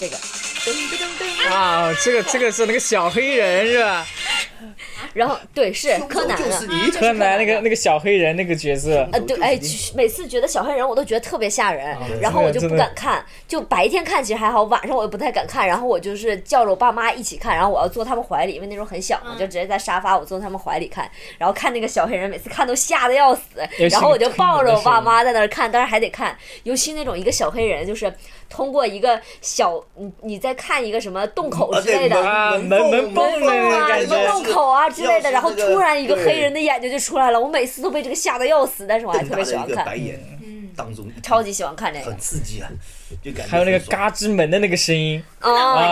[0.00, 4.06] 这个噔噔噔噔，啊，这个这个是那个小黑人是吧？
[5.12, 6.84] 然后对是柯南的手就是。
[6.84, 9.60] 你，柯南那个那个小黑人那个角色，呃，对，哎，
[9.94, 13.24] 每次觉得小黑人我都觉得特别吓人，对然后我就不敢看。
[13.46, 15.68] 就白天看其实还好，晚上我又不太敢看。
[15.68, 23.42] 然后我就是叫着我爸妈一起看，然后我要坐他们怀里，因为那时候很小嘛，嗯就直接在沙发我坐他们怀里看，然后看那个小黑人，每次看都吓得要死
[23.90, 28.12] 然后我就抱着我爸妈在那儿看，但是还得看，尤其那种一个小黑人，就是
[28.48, 32.16] 通过一个小，你你在看一个什么洞口啊之类的。
[32.20, 39.86] 啊门门门缝啊，一个感觉个洞口啊之类的，然后突然一个黑人的眼睛就出来了，我每次都被这个吓得要死，但是我还特别喜欢看，
[41.22, 42.06] 超级喜欢看这个。
[42.06, 42.18] 很。
[42.18, 42.68] 刺激啊，
[43.22, 45.88] 就感觉还有那个嘎吱门的那个声音，啊。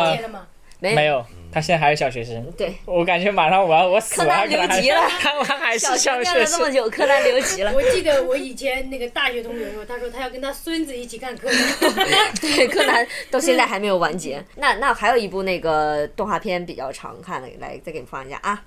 [0.78, 2.42] 没有，他现在还是小学生。
[2.56, 6.38] 对，我感觉马上我要我死了，柯南留级了 他我还是小学生。
[6.38, 7.72] 了这么久，柯南留级了。
[7.76, 12.32] 我记得我以前那个大学同学说，他说他要跟他孙子一起看柯南。
[12.40, 14.42] 对，柯南到现在还没有完结。
[14.56, 18.62] 那那还有一部那个动画片比较常看的，来再给你放一下啊。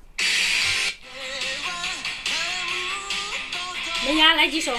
[4.06, 4.72] 门牙来几首？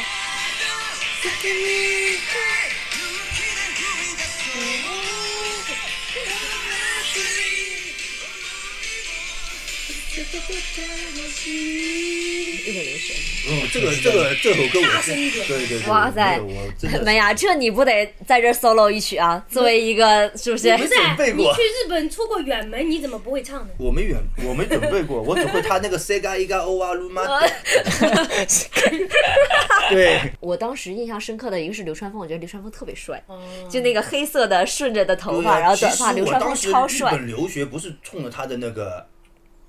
[13.49, 19.45] 嗯，这个这个这首歌我是大声一点对对对，哇塞没有我真的门牙，这你不得在这儿 solo 一曲啊？
[19.51, 20.75] 作为一个是不是？
[20.75, 23.75] 不是准备过你去日本出过远门，你怎么不会唱呢？
[23.79, 27.23] 我没远，我没准备过，我只会他那个 Sega 一个 O 啊 Lu 吗？
[29.91, 33.39] 对，我当时印象深刻的一个是流川枫，我觉得流川枫特别帅，哦
[33.71, 37.17] 就那个黑色的顺着的头发，然后短发，流川枫超帅日。
[37.17, 39.07] 本留学不是冲着他的那个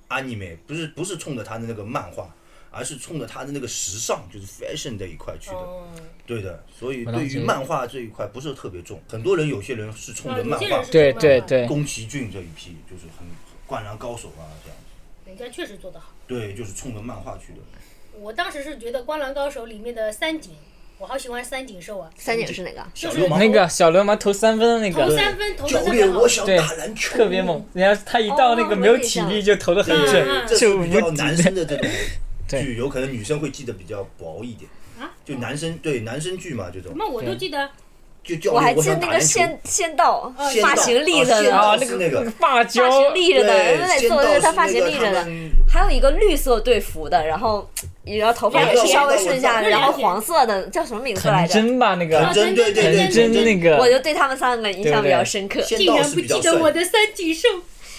[0.08, 2.34] anime，不是不是冲着他的那个漫画，
[2.70, 5.56] 而是冲着他的那个时尚，就是 fashion 这一块去的。
[5.56, 5.88] 哦，
[6.26, 13.26] 对的，所以对于漫画这一块不是特别重，很多人有些人是冲着漫画对动漫画，对对，宫崎骏这一批就是很
[13.66, 14.78] 灌篮高手啊这样。
[15.26, 16.12] 人家确实做得好。
[16.26, 17.58] 对，就是冲着漫画去的。
[18.14, 20.54] 我当时是觉得《灌篮高手》里面的三井，
[20.98, 22.84] 我好喜欢三井寿啊，三井是哪个？
[22.92, 23.38] 就是小流氓。
[23.38, 25.04] 那个小流氓投三分的那个。
[25.04, 26.58] 投三分投的教特别好对
[26.96, 30.06] 特别猛，人家他一到那个没有体力就投的很嗯
[30.46, 31.88] 准就比较男生的这种
[32.48, 34.68] 剧，有可能女生会记得比较薄一点。
[34.98, 35.14] 啊？
[35.24, 36.90] 就男生对男生剧嘛，这种。
[36.90, 37.70] 什么我都记得，
[38.52, 39.20] 我还记得那个。
[39.20, 45.26] 仙仙道，发型立着的，那个那个发胶立着的，对，每次仙道我觉得他发是那个型立着的。
[45.68, 47.68] 还有一个绿色队服的，然后
[48.04, 51.54] 然后头发也是稍微顺下来，然后黄色的叫什么名字来着？
[51.54, 55.60] 真吧那个藤真对对对真那个，我就对他们三个印象比较深刻。
[55.62, 57.48] 竟然不记得我的三井寿。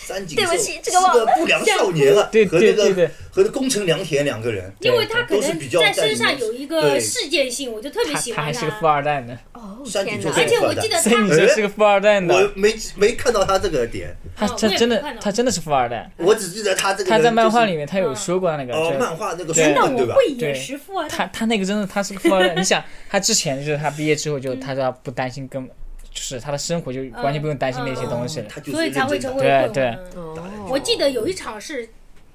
[0.10, 3.10] 三井对不寿起这个不良少年啊，对和那个对对对。
[3.32, 7.00] 和那宫城良田两个人，因为他可能在身上有一个对。
[7.00, 10.32] 事件性，我就特别喜欢他他还是个富二代呢，哦天哪！
[10.36, 20.15] 而且我记得所以你他，说是个富二代呢，我没没看到他这个点，他他真的他真的是富二代，我只记得他这个他在漫画里面他有说过那个，哦，就漫画那个书本对吧？
[20.15, 20.80] 我会演对。
[21.08, 25.69] 他他那个真的他是个富二代，你想他之前就是他毕业之后就他说他不担心跟，
[26.12, 29.98] 就是他的生活就完全不用担心那些东西了，他就是所以才会成为对
[30.67, 31.88] 我记得有一场是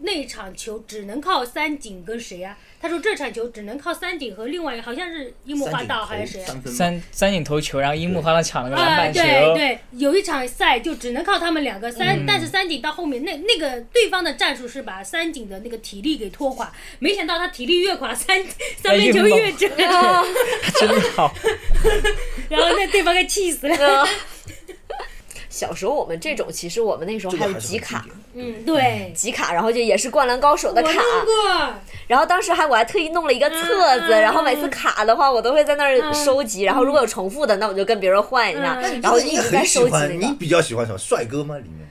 [0.04, 2.56] 那场球只能靠三井跟谁啊？
[2.80, 6.46] 他说这场球只能靠三井和另外一个好像是樱木花道还是谁啊？
[6.46, 18.44] 三三三井投球，然后樱木花道抢了个篮啊，板球，对对，有一场赛就只能靠他们两个三，嗯但是三井到后面那那个对方的战术是把三井的那个体力给拖垮，没想到他体力越垮，三
[18.76, 20.24] 三分球越准，他
[20.78, 21.34] 真的好，
[22.50, 24.06] 然后那对方给气死了。
[25.54, 31.00] 呃小时候我们这种，其实我们那时候还有集卡，嗯，对，集卡，然后就也是灌篮高手的卡，
[32.08, 40.32] 然后当时还我还特意弄了一个册子，然后每次卡的话我都会在那儿嗯收集，然后如果有重复的，那我就跟别人换一下嗯，然后一直在收集，你。
[40.34, 40.98] 比较喜欢什么？
[40.98, 41.56] 帅哥吗？
[41.56, 41.88] 里面？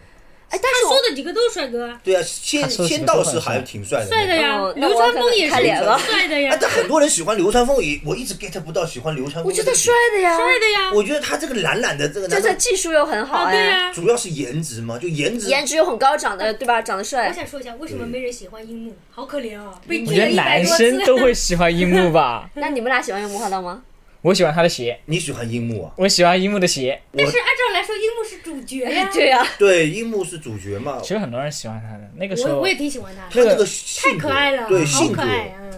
[0.53, 9.45] 哎，但是他我说的几个都是帅哥啊，对啊，仙仙道是还挺帅的，帅的呀哦，流川枫也是看脸了帅的呀啊，，但很多人喜欢流川枫，也我一直 get 不到喜欢流川枫。
[9.45, 13.91] 我觉得帅，的呀，帅的呀，我觉得他这个懒懒的这个，就是技术又很好啊，对哎，呀。
[13.91, 15.47] 主要是颜值嘛，就颜值。
[15.49, 16.79] 颜值又很高，长得对吧？
[16.83, 17.33] 长得帅我。
[17.33, 18.95] 想说一下，为什么没人喜欢樱木？
[19.09, 20.91] 好可怜哦，被我觉得拒了一百男多次。
[20.91, 23.81] 生都会喜欢樱木吧， 那你们俩喜欢樱木花道吗？
[24.23, 25.91] 我喜欢他的鞋，你喜欢樱木啊？
[25.97, 29.09] 我喜欢樱木的鞋，但是按照来说，樱木是主角呀。
[29.13, 30.97] 对呀，对，樱木是主角嘛。
[31.01, 35.73] 其，实很多人喜欢他的，那个时候我我也挺喜欢他他的，那个性格太可爱了，对好，可爱，嗯，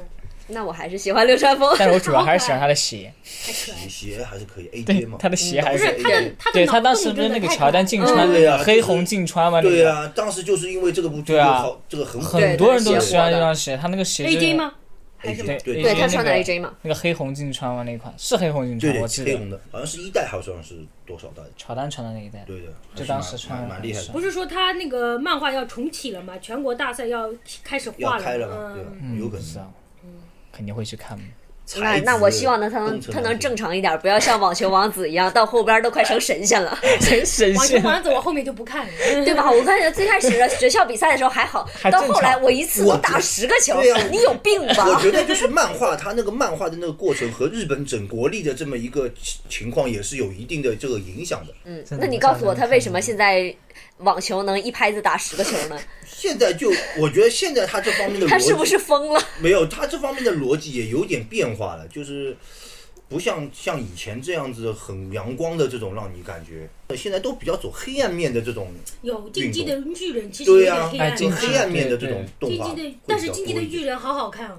[0.49, 1.75] 那我还是喜欢流川枫。
[1.79, 3.11] 但是我主要还是喜欢他的鞋，
[3.47, 3.87] 太可爱。
[3.89, 9.59] 鞋还是可以 AJ 嘛，他的鞋还是不是他的他的对他当时不是那个乔丹进穿对呀黑红进穿吗？
[9.59, 9.79] 那个对？
[9.79, 11.53] 呀，当时就是因为这个部剧对啊。
[11.63, 14.71] 好，这个很很多人都喜欢这双鞋，他那个鞋 AJ 吗？
[15.25, 15.63] 还是 AJ？
[15.63, 17.85] 对对他穿的 AJ 嘛，那个黑红进穿完？
[17.85, 21.41] 那一款是黑红进穿，我记得黑红的，好像是一代，好像是多少代？
[21.57, 22.43] 乔丹穿的那一代。
[22.45, 26.37] 对的，就当时穿的蛮蛮厉害的，不是说他那个漫画要重启了吗？
[26.39, 27.29] 全国大赛要
[27.63, 28.73] 开始要画开了嘛？
[28.73, 29.73] 对嗯，吧，嗯，有可能不知道，
[30.51, 31.19] 肯定会去看。
[31.77, 38.91] 那那我希望呢，他能他能正常一点，不要像网球王子一样，到后边都快成神仙了， 神 神网球，王子我后面就不看了。
[39.25, 39.51] 对吧？
[39.51, 45.01] 我看最开始的学校比赛的时候还好，到后来我一次都我打十个球你有病吧我？
[45.01, 51.53] 觉得就是漫画，它那个漫画的那个过程和日本整国力的这么一个情情况也是有一定的这个影响的。
[51.65, 53.53] 嗯那你告诉我，他为什么现在
[53.99, 55.79] 网球能一拍子打十个球呢？
[56.17, 59.21] 现在就我觉得现在他这方面的逻辑他是不是疯了？
[59.39, 62.35] 没有，他这方面的逻辑也有点变化了，就是
[63.09, 71.31] 不像像以前这样子很阳光的这种让你感觉，现在都比较走黑暗面的这种，有进击的巨人，其实有对呀、点黑暗。
[71.35, 74.57] 黑暗面的这种动画会进击的，但是较进击的巨人好好看啊，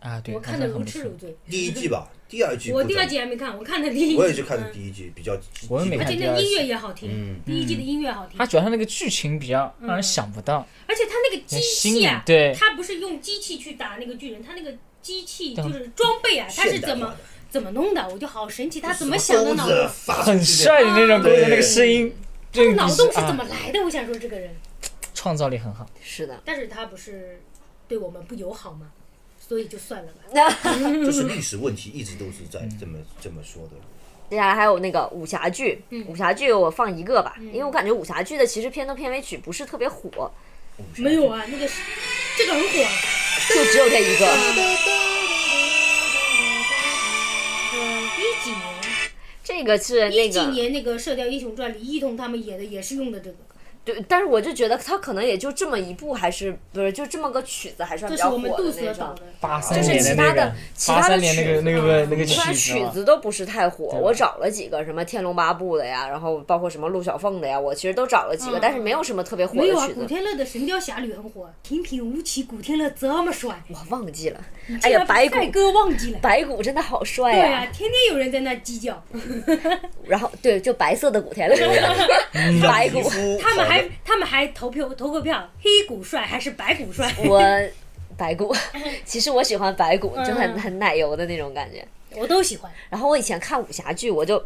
[0.00, 0.20] 啊？
[0.20, 0.82] 对，我看的如。
[0.84, 1.36] 痴如醉。
[1.48, 4.16] 第一季吧， 第二季我第二季还没看，我看的第一季。
[4.16, 17.14] 我也是看的嗯第一季，比较我也没而看第二且那音乐也好听，嗯第一季的音乐好听它，主要它那个剧情比较让人想不到，而且它那个机新器啊，对它不是用机器去打那个巨人，它那个机器就是装备啊，它是怎么
[17.50, 18.08] 怎么弄的？
[18.10, 19.88] 我就好神奇，他怎么想的脑子？
[20.12, 22.14] 很帅的那种歌对的那个声音，
[22.52, 23.80] 他的脑洞是怎啊么来的？
[23.82, 24.54] 我想说这个人，
[25.14, 25.86] 创造力很好。
[26.02, 27.40] 是的，但是他不是
[27.88, 28.90] 对我们不友好吗？
[29.48, 30.20] 所以就算了吧。
[31.04, 33.70] 就是 历史问题，一直都是在这么这么说的。
[34.28, 40.30] 接下来还有那个武侠剧，嗯武侠剧我放一个吧，因为我感觉武侠剧的其实片头片尾曲不是特别火，
[40.96, 41.80] 没有啊，那个是
[42.36, 42.90] 这个很火啊。
[43.48, 44.26] 就只有这一个。
[47.72, 48.62] 呃，一几年？
[49.42, 53.36] 这个是那一几年那个《射雕英雄传》，李一桐他们演的也是用的这个，
[53.84, 58.94] 对，但是我就觉得他可能也就这么一部，还是不是就这么个曲子，还算比较这是我们杜火的那种。
[58.94, 59.22] 所导的。
[59.40, 74.40] 八三就是年的那个其他的，其他的八三年那曲子个那个那个曲子都不是太火，我找了几个什么《天龙八部》的呀，然后包括什么陆小凤的呀，我其实都找了几个，嗯但是没有什么特别火没有啊，古的曲子，天乐的《神雕侠侣》很火，平平无奇，古天乐这么帅，我忘记了。
[74.82, 76.18] 哎呀白骨哥忘记了。
[76.20, 79.02] 白骨真的好帅对呀、啊，天天有人在那鸡叫，
[80.04, 81.56] 然后对，就白色的古天乐，
[82.62, 83.00] 白骨
[83.40, 87.12] 他们还他们还投票投过票，黑骨帅还是白骨帅？
[87.26, 87.40] 我
[88.16, 88.54] 白骨，
[89.04, 91.86] 其实我喜欢白骨，就很嗯很奶油的那种感觉。
[92.20, 92.70] 我都喜欢。
[92.90, 94.42] 然后我以前看武侠剧，我就，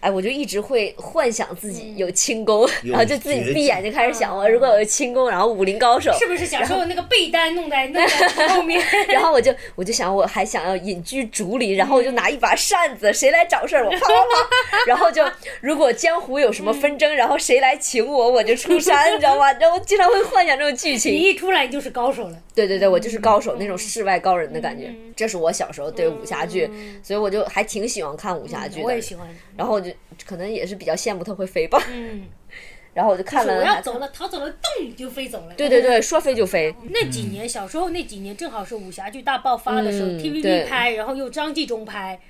[0.00, 8.06] 哎，我就一直会幻想自嗯己有轻功，有然后就自己闭眼就开始想，我如果有轻功，然后武林高手，是不是小时候那个被单弄在弄
[8.36, 8.80] 在后面？
[9.08, 15.24] 然后我就我就想，我还想要隐居竹林，然后我就拿一把扇子，谁来找事儿我啪啪啪， 然后就
[15.60, 19.52] 如果江湖有什么纷争，然后谁来请我，我就出山，你知道吗？
[19.60, 21.28] 然后我经常会幻想这种剧情你情。
[21.30, 22.36] 一出来就是高手了。
[22.54, 26.68] 对对对，我就是高手那种世外高人的感觉，这是我小时候对武侠剧，
[27.10, 28.84] 所以我就还挺喜欢看武侠剧的。
[28.84, 29.26] 我也喜欢。
[29.56, 29.90] 然后我就
[30.24, 32.22] 可能也是比较羡慕他会飞吧，嗯，
[32.94, 33.56] 然后我就看了。
[33.56, 35.54] 我要走了，逃走了，咚就飞走了。
[35.56, 36.72] 对对对，说飞就飞。
[36.90, 42.20] 那几年小时候那几年正好是武侠剧大爆发的时候、嗯 t v 对 b 拍，然后又张纪中拍，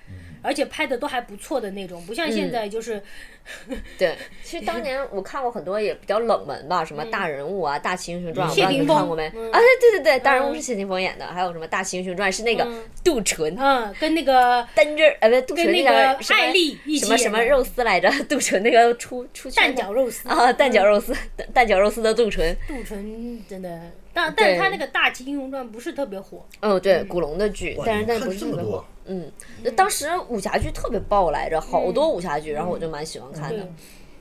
[0.42, 3.02] 而且拍的都还不错的那种，不像现在就是、
[3.98, 9.30] 对，其实当年我看过很多也比较冷门吧，什么大人物啊、大秦英雄传，我不知道你谢霆锋看过没？
[9.34, 18.10] 嗯啊，对对对，大人物是谢霆锋演的，还有什么大秦英雄传是那个嗯杜淳，嗯，跟那个单刃呃，不是杜淳跟那个什么个艾丽一起什么什么肉丝来着？
[18.28, 23.80] 杜淳那个出出圈蛋饺肉丝啊，蛋饺肉丝，蛋蛋饺肉丝的杜淳，杜淳真的，
[24.12, 28.84] 但但是他那个大秦英雄传不是特别火，嗯，对，古龙的剧，但是但不是特别火。
[29.10, 29.30] 嗯，
[29.62, 33.58] 那当时武侠剧特别爆来着，好多武侠剧，然后我就蛮喜欢看的。
[33.58, 33.68] 对，，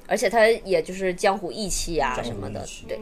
[0.08, 3.00] 而且它也就是江湖义气啊什么的对。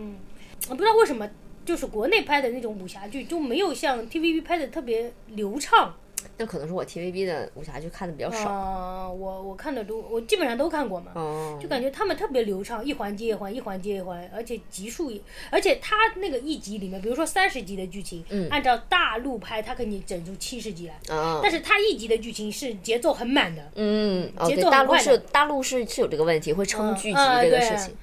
[0.70, 1.28] 我不知道为什么。
[1.66, 5.94] 就是国内拍的那种武侠剧就没有像 TVB 拍的特别流畅
[6.38, 8.50] 那可能是我 TVB 的武侠剧看的比较少。
[8.50, 15.20] 啊、我我看的都我基本上都看过嘛，哦，就感觉他们特别流畅，一环接一环，一环接一环，而且集数也，
[15.50, 27.96] 而且他那个一集里面，比如说三十集的剧情，嗯按照大陆拍，他给你整出七十集来，啊，但是他一集的剧情是节奏很满的，嗯，哦，节对，大陆奏很快的是大陆是是有这个问题，会撑嗯剧集这个事情。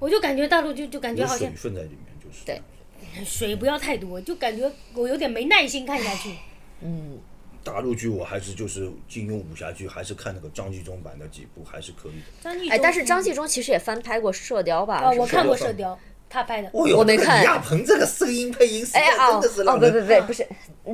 [0.00, 2.60] 我就感觉大陆就就感觉好像水分在里面，就是对
[3.24, 6.34] 水不要太多，就感觉我有点没耐心看下去。
[6.80, 7.18] 嗯，
[7.64, 12.26] 大陆剧我还是就是金庸武侠剧，还是看那个张纪中版的几部还是可以的。
[12.42, 14.96] 张纪中哎，但是张纪中其实也翻拍过《射雕》吧？
[14.96, 15.94] 啊，是不是我看过《射雕》，
[16.34, 16.68] 他拍的。
[16.72, 20.46] 我没看李亚鹏这个声音配音实在哎啊真的是哦让人不不不不是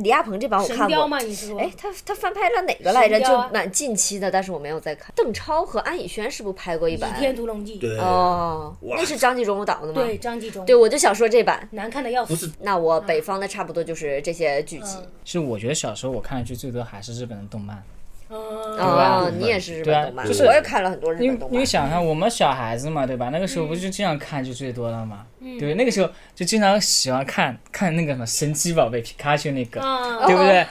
[0.03, 1.19] 李亚鹏这版我看过神雕嘛，。
[1.19, 1.59] 你是说？
[1.59, 3.21] 哎，他他翻拍了哪个来着？
[3.21, 5.13] 就蛮近期的，但是我没有再看。
[5.17, 7.21] 邓超和安以轩是不是拍过一版倚版？
[7.21, 7.77] 天屠龙记。
[7.77, 10.03] 对哦，那是张纪中导的吗？
[10.03, 10.65] 对，张纪中。
[10.67, 11.67] 对，我就想说这版。
[11.73, 12.35] 难看的要死。
[12.35, 14.97] 不是那我北方的差不多就是这些剧集。
[14.99, 17.83] 嗯其实我觉得小时候我看的剧最多还是日本的动漫，嗯，
[18.31, 21.55] 哦，你也是日对啊本动漫，就是我也看了很多日因为本动漫。
[21.55, 23.29] 因为想想我们小孩子嘛，对吧？
[23.31, 25.27] 那个时候不就经常看就最多了嘛，
[25.59, 30.67] 对，那个时候就经常喜欢看看那个什么神奇宝贝皮卡丘那个，啊，对不对？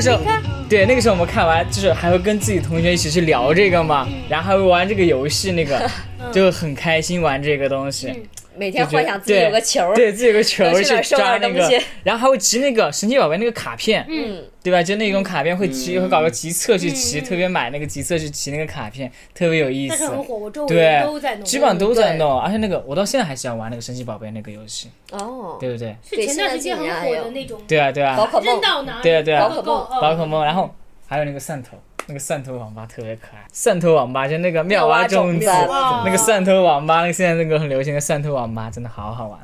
[0.00, 0.20] 个时候，
[0.68, 5.88] 对，那个时候我们看完就是还会跟自己同学一起去聊这个嘛，然后还会玩这个游戏，那个
[6.32, 8.12] 就很开心玩这个东西。
[8.56, 14.82] 每天幻想自己有个球儿，对自己有个球去抓那个然后还会集那个神奇宝贝那个卡片，嗯，对吧？
[14.82, 20.22] 就那种卡片会集，会搞个集册去集，嗯特别买那个集册去集那个卡片，特别有意思但是很。
[20.22, 21.44] 火，我周围都在弄。
[21.44, 25.96] 基本上都在弄，而且那个我到现在还喜欢玩那个神奇宝贝那个游戏，哦，对不对？
[26.02, 27.60] 是前段时间很火的那种。
[27.66, 29.00] 对啊，对啊，宝可梦，扔到哪？
[29.02, 30.74] 对啊对啊宝可梦，宝可梦，然后
[31.06, 39.38] 还有那个汕头，那个汕头网吧特别可爱，汕头网吧就那个妙蛙种子，妙蛙种子那个汕头网吧，那个现在那个很流行的汕头网吧真的好好玩。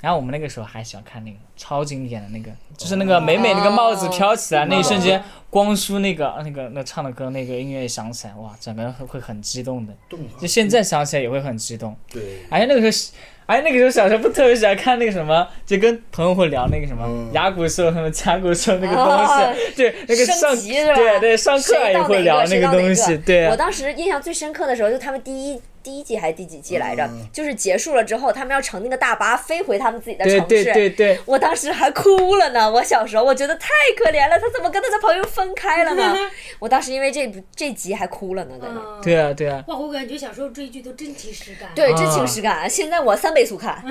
[0.00, 9.92] 然后我们那个时候还喜欢看那个超经典的那个，就是那个美美那个帽子飘起来那一瞬间，光叔那个那个那唱的歌那个音乐一响起来，哇，整个人会会很激动的，
[10.40, 11.96] 就现在想起来也会很激动。
[12.10, 17.30] 对，而且那个时候，而且那个时候小时候不特别喜欢看那个什么，就跟朋友会聊那个什么嗯。
[17.32, 20.54] 牙骨兽什么甲骨兽那个东哦西， 对，那个上？
[20.54, 23.46] 对对上课也会聊那个东西，对。
[23.46, 27.04] 啊我当时印象最深刻的时候，就他们第一第一季还是第几季来着？
[27.06, 30.40] 嗯就是结束了之后，他们要乘那个大巴飞回他们自己的城市。
[30.46, 36.16] 对对对，我当时还哭了呢，我小时候我觉得太可怜了，他怎么跟他的朋友分开了呢？
[36.58, 38.80] 我当时因为这部这集还哭了呢，在那。
[38.80, 41.68] 嗯对啊对啊，哇，我感觉小时候追剧都真情实感。
[41.74, 42.68] 对，真啊情实感。
[42.68, 43.76] 现在我三倍速看，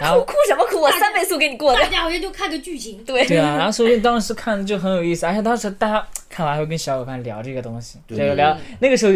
[0.00, 0.80] 还哭哭什么哭？
[0.80, 1.88] 我三倍速给你过的大。
[1.88, 3.02] 家好像就看个剧情。
[3.04, 9.12] 对对啊，然后所以当时看就很有意思，而且当时大家看完还会跟小伙伴聊这个东西，聊那个时候。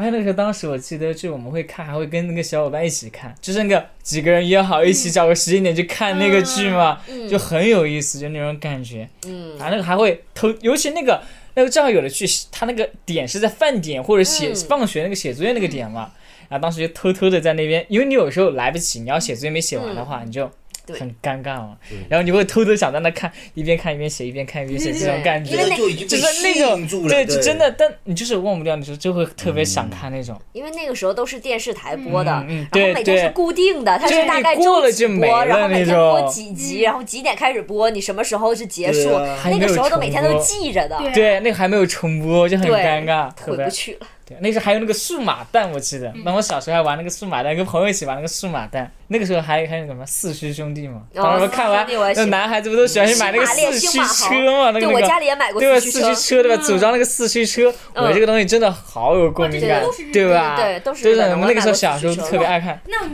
[0.00, 6.98] 而且那个当时我记得，就我们会看，还会跟那个小伙伴一起看，就是那个几个人约好一起找个时间点去看那个剧嘛，
[7.28, 9.06] 就很有意思，就那种感觉。
[9.26, 11.22] 嗯，啊，那个还会偷，尤其那个
[11.54, 14.54] 那个正好有的剧，他那个点是在饭点或者写、嗯。
[14.66, 16.10] 放学那个写作业那个点嘛，
[16.48, 20.52] 然后当时就偷偷的在那边，因为你有时候来不及，你要写作业没写完的话，你就嗯
[20.90, 21.00] 对。
[21.00, 21.76] 很尴尬嘛，
[22.08, 25.52] 然后你会偷偷想在那看，一边看一边写，一边看一边写，这种感觉。
[25.52, 30.40] 因为那就是那种对，就真的，但你就是忘不掉，你就就会特别想看那种。
[30.52, 39.10] 因为那个时候都是电视台播的，然后每天是固定的，它是是大概你过周几了就没播，然后了那每天播几集，然后几点开始播，你什么时候是结束
[39.44, 44.06] 那个时候都每天都记着的，对对，那个还没有重播，就很尴尬，回不去了。
[44.30, 46.12] 对，那时候还有那个数码蛋，我记嗯得。
[46.24, 48.88] 那我小时候还玩那个数码蛋，跟朋友一起玩那个数码蛋。
[49.08, 54.70] 那个时候还还有什么四驱兄弟嘛，哦当时我看完那男孩子不都喜欢去买那个四驱车嘛？
[54.70, 55.80] 那个对我家里也买过对吧？
[55.80, 56.62] 四驱车四驱车对吧？
[56.62, 60.54] 组装那个四驱车，我这个东西真的好有共鸣感对吧？
[60.56, 61.32] 对都是对的。
[61.32, 63.08] 我们那个时候小时候特别爱看，那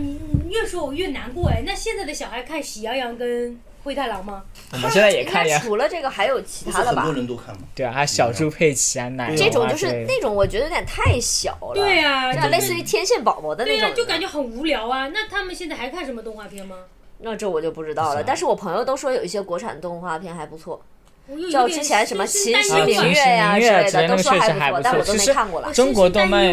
[0.51, 1.63] 越说我越难过哎。
[1.65, 3.53] 那现在的小孩看《喜羊羊》跟
[3.87, 4.43] 《灰太狼》吗？
[4.73, 7.15] 我们现在也应看呀，该除了这个还有其他的吧很多？
[7.15, 7.63] 人都看吗？
[7.73, 15.07] 对啊，还有小猪佩奇啊，奶这种就是那种我觉得有点太小了，对呀、这样类似于天线宝宝的对呀、那种，就感觉很无聊啊。
[15.15, 16.77] 那他们现在还看什么动画片吗？
[17.19, 18.23] 那这我就不知道了。
[18.25, 20.83] 但是我朋友都说有一些国产动画片还不错，
[21.29, 25.73] 我有叫之前什么《秦时明月》呀之类的，都说之类那个确实不错，但我都没看过了我。
[25.73, 26.45] 中国动漫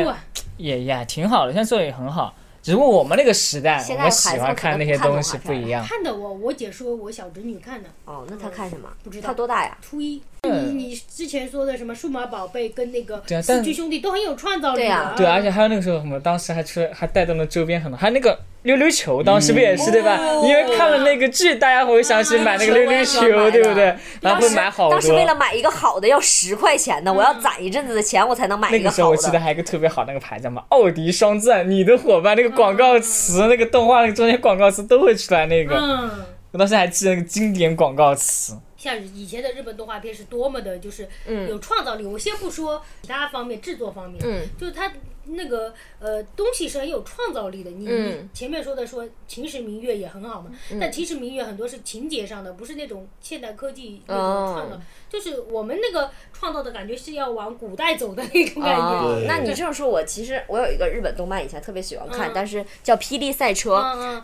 [0.57, 2.33] 也也挺好的，现在做的也很好。
[2.63, 5.85] 只不过我们那个时代，我们喜欢看那些东西不一样。
[5.85, 8.87] 看的我，我姐说我小侄女看的，哦，那她看什么？
[9.03, 9.77] 不知道她多大呀？
[9.81, 10.23] 初一。
[10.49, 20.17] 你你之前说的什么数码宝贝跟那个对啊但四驱兄弟都很有创造力啊对，而且还有那个时候什么，当时还出还带动了周边很多，还有那个溜溜球，当时不也是、对吧？
[20.19, 23.21] 哦因为看了那个剧，大家会想起买那个溜溜球，
[23.51, 23.95] 对不对？
[24.19, 25.33] 然后会买好当时为了。
[25.33, 29.39] 买一个好的要十块钱呢，我要攒一阵子的钱，我才能买那个时候我记得。
[29.39, 36.11] 还有一个特别好那个牌子嘛，奥迪双钻，你的伙伴那个广告词，那个动画那个中间广告词都会出来那个，嗯，
[36.51, 38.57] 我当时还记得那个经典广告词。
[38.83, 41.07] 像以前的日本动画片是多么的，就是
[41.47, 42.05] 有创造力。
[42.05, 44.91] 我先不说其他方面，制作方面，嗯，就是它
[45.25, 47.71] 那个呃东西是很有创造力的。
[47.71, 47.87] 你、
[48.33, 58.81] 前面说的说《秦时明月》也很好嘛，但《秦时明月》很多是情节上的，不是那种现代科技那种创造，哦就是我们那个创造的感觉是要往古代走的那种感觉。
[58.81, 63.75] 哦那你这样说，我其实我有一个日本动漫，以前特别喜欢看，嗯但是叫《霹雳赛车》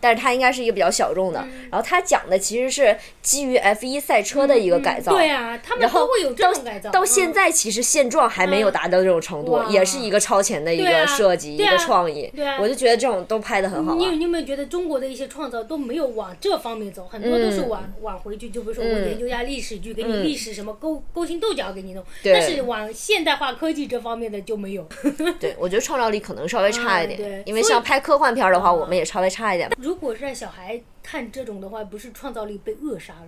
[0.02, 1.39] 但是它应该是一个比较小众的。
[1.72, 5.12] 然后它讲的其实是基于 F 一赛车的一个改造。
[5.12, 6.89] 嗯对啊，他们都会有这到种改造。
[6.89, 12.32] 到现嗯在，其实现状还没有达到这种程度，哇也是一个超前的一对啊个设计，啊一个创意。
[12.36, 13.96] 对啊我就觉得这种都拍的很好啊。
[13.96, 24.88] 你有你有没有觉得中国的一些创造都没有往这方面走，很多都是往、往回去，就比如说我嗯研究一下历史剧，给你嗯历史什么勾勾心斗角给你弄，对但是往现代化科技这方面的就没有。
[25.40, 29.70] 对，我觉得创造力可能稍微差一点，因为像拍科幻片儿的话，嗯我们也稍微差一点。
[29.78, 33.28] 如果是让小孩看这种的话，不是创造力被扼杀了？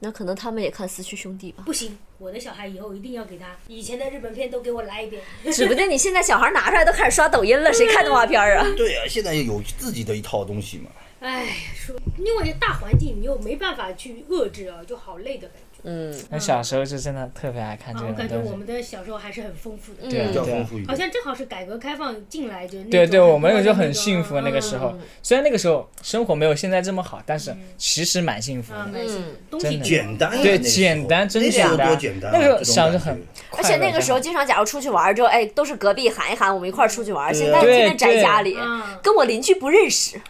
[0.00, 1.64] 那可能他们也看《四驱兄弟》吧。
[1.66, 5.22] 不行，我的小孩以后一定要给他以前的日本片都给我来一遍。
[5.52, 8.66] 指不定你现在小孩拿出来都开始刷抖音了，谁看动画片儿啊？
[8.76, 10.90] 对啊，现在有自己的一套东西嘛。
[11.20, 15.67] 哎，说因为大环境你又没办法去遏制啊，就好累的感觉。
[15.84, 18.56] 嗯，那小时候就真的特别爱看这啊，我种感觉我。
[18.56, 20.00] 们的小时候还是很丰富的。
[20.02, 20.88] 嗯对啊对啊丰富一点。
[20.88, 25.00] 好像正好是改革开放进来就那对对，我们那个就很幸福那个时候嗯。
[25.22, 28.98] 虽然那个时候生活没有现在这么好，但是其实蛮幸福啊，的。
[29.00, 33.22] 嗯东西真的简单呀，对简单真那时候简单简单啊，那个时候想着很
[33.56, 38.98] 而且那个时候经常，假如出去玩儿之后，哎，都是隔壁喊一喊，我们一块儿出去玩现在天天宅家里，啊。
[39.02, 40.20] 跟我邻居不认识。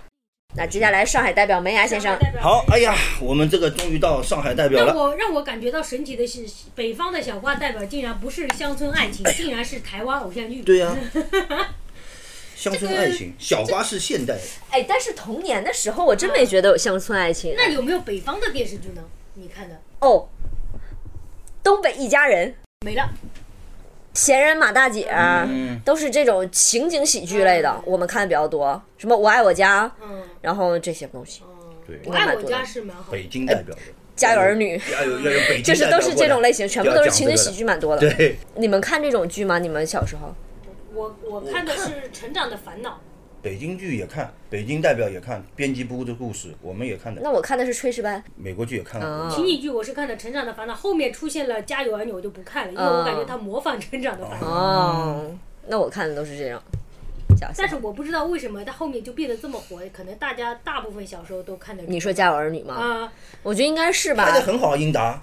[0.56, 5.02] 那接下来上海代表门牙先生，好，哎呀，我们这个终于到上海代表了让了。
[5.02, 6.44] 我让我感觉到神奇的是，
[6.74, 10.62] 北方的小花代表竟然不是乡村爱情，竟然是台湾偶像剧。
[10.62, 10.96] 对呀、
[12.56, 14.40] 乡村爱情，小花是现代的，
[14.70, 17.54] 哎，但是童年的时候我真没觉得有乡村爱情。
[17.56, 19.04] 那有没有北方的电视剧呢？
[19.34, 20.28] 你看的哦，
[21.62, 23.08] 东北一家人、没了。
[24.18, 28.82] 闲人马大姐，嗯都是这种情景喜剧类的，我们看的比较多。
[28.96, 31.42] 什么我爱我家，嗯然后这些东西，
[32.04, 33.12] 我爱我家是蛮好的。
[33.12, 33.80] 北京代表的，
[34.16, 34.76] 家有儿女，
[35.62, 37.58] 就是都是这种类型，全部都是情景喜剧。
[37.58, 38.12] 剧，蛮多的。
[38.12, 39.60] 对，你们看这种剧吗？
[39.60, 40.34] 你们小时候？
[40.92, 42.98] 我我看的是《成长的烦恼
[43.48, 48.22] 北京剧也看，北京代表也看，编辑部的故事我们也看的，那我看的是炊事班。
[48.36, 49.34] 美国剧也看啊过。
[49.34, 54.46] 情景剧我是看的《成长的烦恼》，后面出现了《家有儿女》，我就不看了，因为我感觉他模仿《成长的烦恼》。
[54.50, 55.30] 哦，
[55.66, 56.62] 那我看的都是这样。
[57.56, 61.82] 但是我不知道为什么他后面就变得这么火，可能大家大部分小时候都看的。
[61.86, 62.74] 你说《家有儿女》吗？
[62.74, 63.12] 啊？
[63.42, 64.38] 我觉得应该是吧拍。
[64.38, 65.22] 的很好，英达。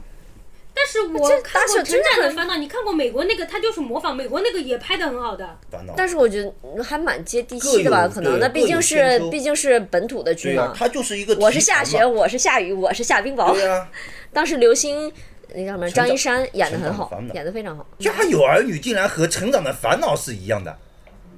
[0.76, 5.58] 但是我这看过《大小真的成长的很烦恼》，你看过美国那个，他就是模仿美国那个也拍的很好的。
[5.96, 10.74] 但是我觉得还蛮接地气的吧，可能那毕竟是毕竟是本土的剧、嘛。
[10.76, 11.34] 他就是一个。
[11.38, 12.06] 我是下雪，。
[12.06, 13.54] 我是下雨，我是下冰雹。
[13.54, 13.90] 对呀、
[14.34, 15.12] 当时刘星
[15.54, 17.88] 那叫什么张一山演的很好演的非常好。
[18.00, 20.78] 家有儿女竟然和成长的烦恼是一样的。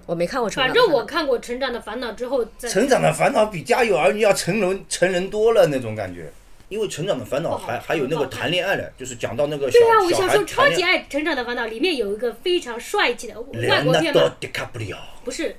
[0.07, 6.31] 我没看过《成长反的烦恼》，正我看过《成长的烦恼》之后，成长的烦恼比家有儿女要成人成人多了那种感觉。
[6.69, 10.67] 因为成长的烦恼还还有那个谈恋爱的，就是讲到那个小对啊，我小时候超。
[10.69, 15.55] 级爱《成长的烦恼》，里面有一个非常帅气的外国莱昂纳多片嘛，·迪卡布里奥不是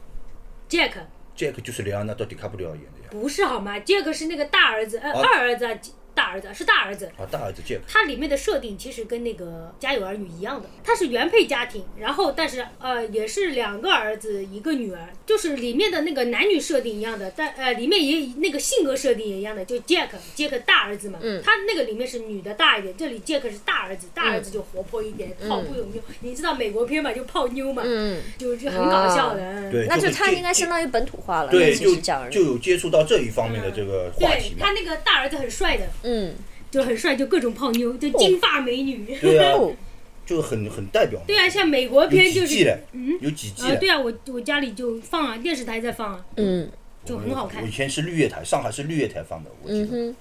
[0.68, 3.08] Jack，，Jack 就是莱昂纳多·迪卡布里奥演的呀。
[3.10, 5.72] 不是好吗？Jack 是那个大儿子，呃，哦二儿子啊，
[6.18, 7.06] 大儿子是大儿子。
[7.16, 7.78] 啊，大儿子 Jack。
[7.86, 31.50] 它里面的设定其实跟那个《家有儿女》一样的，他是原配家庭，然后但是呃也是两个儿子一个女儿，就是里面的那个男女设定一样的，但呃里面也那个性格设定也一样的，就 Jack Jack 大儿子嘛，嗯他那个里面是女的大一点，这里 Jack 是大儿子，大儿子就活泼一点，泡不有妞，你知道美国片嘛，就泡妞嘛，嗯，就是很搞笑的，嗯对，那就他应该相当于本土化了。
[31.52, 31.94] 对，就
[32.30, 34.72] 就有接触到这一方面的这个话题嘛对他。
[34.78, 36.34] 那个大儿子很帅的，嗯，
[36.70, 39.04] 就很帅，就各种泡妞，就金发美女。
[39.20, 39.74] 对啊，哦
[40.24, 41.24] 就很很代表嘛。
[41.26, 42.78] 对啊，像美国片就是几季嘞？
[43.20, 43.76] 有几季啊，嘞？
[43.78, 46.70] 对啊，我我家里就放啊，电视台在放啊，嗯
[47.04, 47.70] 就很好看我以。
[47.70, 50.14] 前是绿叶台，上海是绿叶台放的，我记得。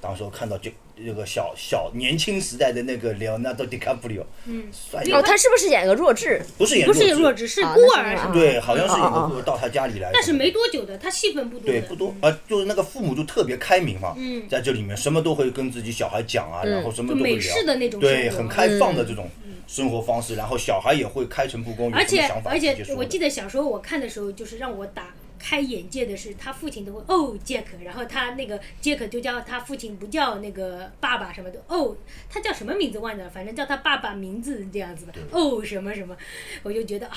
[0.00, 6.40] 当时我看到这这个小小年轻时代的那个莱昂纳多·迪卡普里奥，嗯，帅哦，他是不是演个弱智？
[6.58, 7.74] 不是演不是弱弱智，是啊。
[7.74, 8.32] 孤儿。
[8.32, 11.66] 对，好像是有个孤儿到他家里来，但是没多久的，他戏份不多。
[11.66, 14.48] 对不多啊，就是那个父母就特别开明嘛，嗯。
[14.48, 19.28] 在这里面什么都会跟自己小孩讲啊，然后什么都会聊，美式的那种对，很开放的这种
[19.66, 31.96] 生活方式，然后小孩也会开诚布公，有而且什么想法而且我记得小时候我看的时候，就是让我打开眼界的是，他父亲都会哦杰克，然后他那个杰克就叫他父亲不叫那个爸爸什么的哦，
[32.30, 36.16] 他叫什么名字忘记了，反正叫他爸爸名字这样子的哦什么什么，
[36.62, 37.16] 我就觉得啊，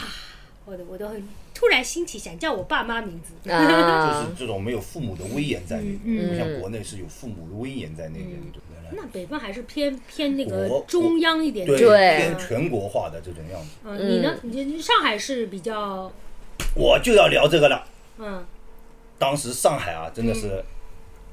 [0.65, 3.33] 我都我都很突然兴起想叫我爸妈名字。
[3.51, 8.31] 啊就是，这种没有父母的威严在那边，嗯不像国内是有父母的威严在那边，
[8.91, 11.65] 那北方还是偏偏那个中央一点。
[11.67, 13.69] 对对偏全国化的这种样子。
[13.83, 14.35] 嗯，你呢？
[14.41, 16.11] 你你上海是比较
[16.75, 17.87] 我就要聊这个了。
[18.17, 18.45] 嗯，
[19.17, 20.63] 当时上海啊，真的是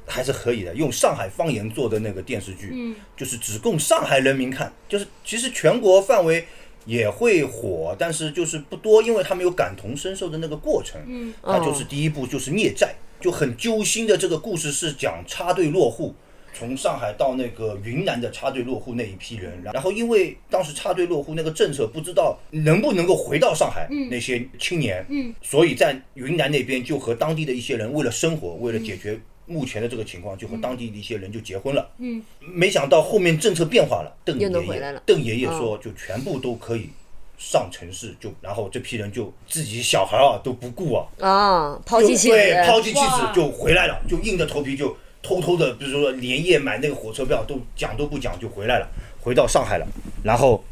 [0.07, 6.47] 还是可以的，用上海方言做的那个电视剧，嗯就是只供上海人民看，就是其实全国范围
[6.85, 11.01] 也会火，但是就是不多，因为他们有感同身受的那个过程。
[11.07, 16.15] 嗯，它就是第一部就是孽债，就很揪心的这个故事是讲插队落户。
[16.63, 31.91] 从上海到那个云南的插队落户那一批人，然后因为当时插队落户那个政策不知道能不能够回到上海，那些青年，嗯，所以在云南那边就和当地的一些人为了生活，为了解决目前的这个情况，就和当地的一些人就结婚了。
[31.99, 36.91] 嗯，没想到后面政策变化了，邓爷又能回来了，爷邓爷爷说就全部都可以
[37.37, 48.89] 上城市，就然后这批人就自己小孩啊都不顾啊，啊，抛弃妻子，抛子，弃妻子就回来了，就硬着头皮就偷偷的，比如说连夜买那个火车票，都讲都不讲就回来了，
[49.21, 49.87] 回到上海了，
[50.25, 50.65] 然后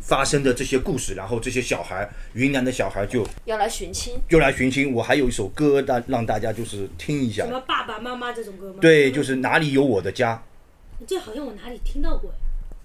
[0.00, 4.18] 发生的这些故事，然后这些小孩，云南的小孩就要来寻亲。
[4.28, 4.94] 就来寻亲。
[4.94, 8.78] 我还有一首歌，大让大家就是听一下什，么爸爸妈妈这种歌吗？
[8.80, 10.42] 对，就是哪里有我的家，
[11.06, 12.32] 这好像我哪里听到过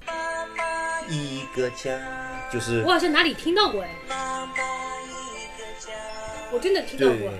[0.06, 3.90] 哎，一个家，就是我好像哪里听到过哎，
[6.52, 7.32] 我真的听到对过。，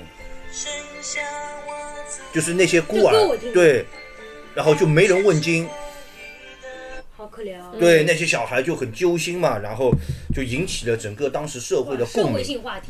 [2.34, 3.86] 就是那些孤儿对，
[4.56, 5.68] 然后就没人问津，
[7.16, 7.72] 好可怜啊！
[7.80, 9.94] 对，那些小孩就很揪心嘛，然后
[10.36, 12.44] 就引起了整个当时社会的共鸣。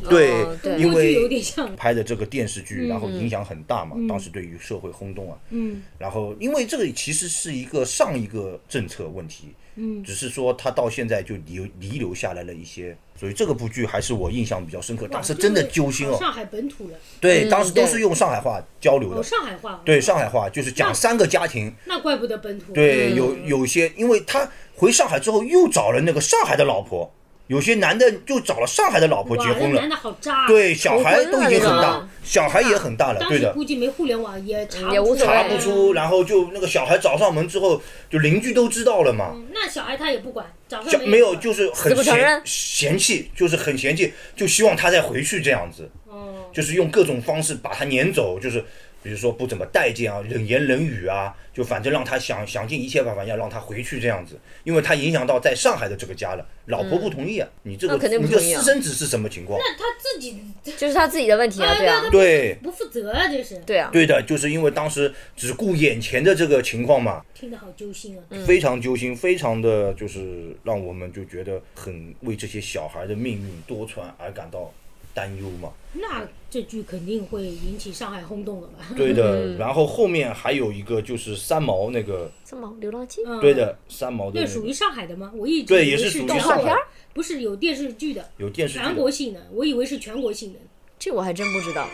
[0.08, 0.30] 对
[0.78, 1.28] 因为，
[1.76, 5.38] 拍的这个电视剧，然后影响很大嘛，当时对于社会轰动啊。
[5.50, 5.82] 嗯。
[5.98, 16.16] 然后因为这个其实是一个上一个政策问题，嗯，只是说他到现在就遗遗留下来了一些，所以这个部剧还是我印象比较深刻，当时真的揪心哦。
[16.18, 27.12] 上海本土人，对，嗯当时都是用上海话交流哦，的，上海话，对上海话就是讲三个家庭，那怪不得本土，对，有有些，因为他回上海之后又找了那个上海的老婆，
[27.46, 34.80] 有些男的就找了上海的老婆，结婚了，男的好渣，，对，小孩都已经很大小孩也很大了，对的，时估计没互联网也查
[35.18, 39.32] 查不出，然后就那个小孩找上门之后，就邻居都知道了嘛。
[39.34, 48.64] 嗯那小孩他也不管，找上没有，就是很嫌嫌弃，就是很嫌弃，就希望他再回去这样子，哦，就是用各种方式把他撵走，就是
[49.04, 58.60] 比如说不怎么待见啊，冷言冷语啊，就反正让他想想尽一切办法要让他回去这样子，因为他影响到在上海的这个家了，老婆不同意啊，你这个那肯定不你这同意啊。
[58.62, 59.60] 私生子是什么情况？
[59.60, 60.42] 那他自己
[60.78, 63.58] 就是他自己的问题啊，啊对啊，对不负责啊，这是。
[63.66, 68.24] 对啊，对的，就是因为当时只顾眼前的这个情况嘛，听得好揪心啊。
[68.46, 74.72] 非常揪心，非常的就是让我们就觉得很为这些小孩的命运多舛而感到
[75.14, 75.70] 担忧嘛。
[75.92, 78.74] 那这剧肯定会引起上海轰动的吧？
[78.96, 83.22] 对的，然后后面还有一个就是三毛那个，三毛流浪记？
[83.24, 85.32] 嗯，对，的，三毛的那属于上海的吗？
[85.34, 86.76] 我一直以为对也是属于动上海画片，
[87.12, 90.58] 不是有电视剧的，有电视剧全国性的，我以为是全国性的。
[90.98, 91.88] 这我还真不知道。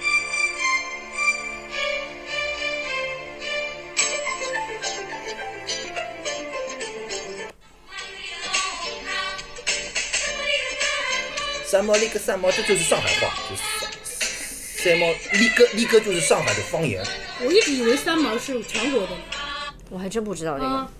[11.71, 13.63] 三毛立个三毛，这就是上海话，就是
[14.83, 17.01] 三毛立个立个就是上海的方言，
[17.41, 19.23] 我一直以为三毛是全国的呢。
[19.89, 20.91] 我还真不知道这个啊。，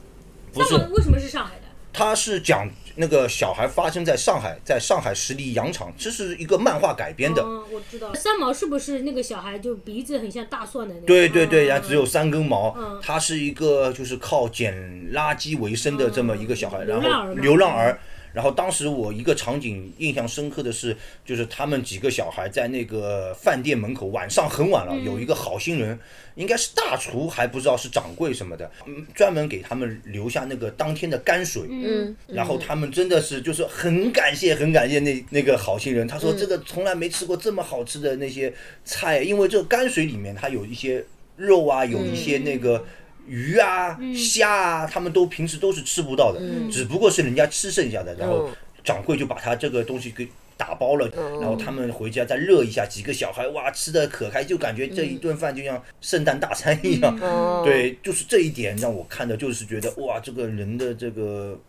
[0.53, 1.63] 不是三毛为什么是上海的？
[1.93, 7.43] 他是讲那个小孩发生在上海，在上海十里洋场，这是一个漫画改编的。
[7.43, 8.15] 嗯，我知道。
[8.15, 11.07] 三毛是不是那个小孩就鼻子很像大蒜的那个？
[11.09, 14.73] 对对对，嗯然后只有三根毛嗯，他是一个就是靠捡
[15.13, 17.99] 垃圾为生的这么一个小孩，嗯然后流浪儿。
[18.33, 25.05] 然后当时我一个场景印象深刻的是，就是他们几个小孩在那个饭店门口，晚上很晚了，嗯。
[25.05, 25.99] 有一个好心人，
[26.35, 38.53] 应该是大厨还不知道是掌柜什么的，嗯，专门给他们留下那个当天的泔水，嗯，然后他们真的是就是很感谢很感谢那那个好心人，他说这个从来没吃过这么好吃的那些
[38.85, 41.05] 菜，因为这个泔水里面它有一些
[41.37, 42.85] 肉啊，有一些那个。
[43.31, 48.57] 鱼啊、虾啊，他们都平时都是吃不到的，只不过是人家吃剩下的，然后嗯。
[48.83, 50.27] 掌柜就把他这个东西给
[50.57, 51.07] 打包了，
[51.39, 57.15] 然后他们回家再热一下，几个小孩哇吃的可开，就感觉这一顿饭就像圣诞大餐一样。
[57.21, 61.61] 哦，对，就是这一点让我看的，就是觉得哇，这个人的这个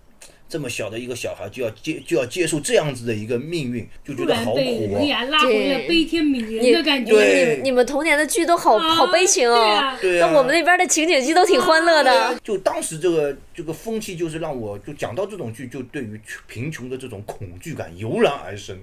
[0.52, 4.96] 这么小的一个小孩就要接就要接受这样子的一个命运，就觉得好苦哦。
[4.96, 7.14] 文雅拉回了对悲天悯人你的感觉。
[7.14, 10.30] 对你你们童年的剧都好啊好悲情哦对啊。
[10.30, 12.38] 那我们那边的情景剧都挺欢乐的。
[12.44, 18.78] 就当时这个这个风气，就是让我就讲到这种剧，就对于贫穷的这种恐惧感油然而生，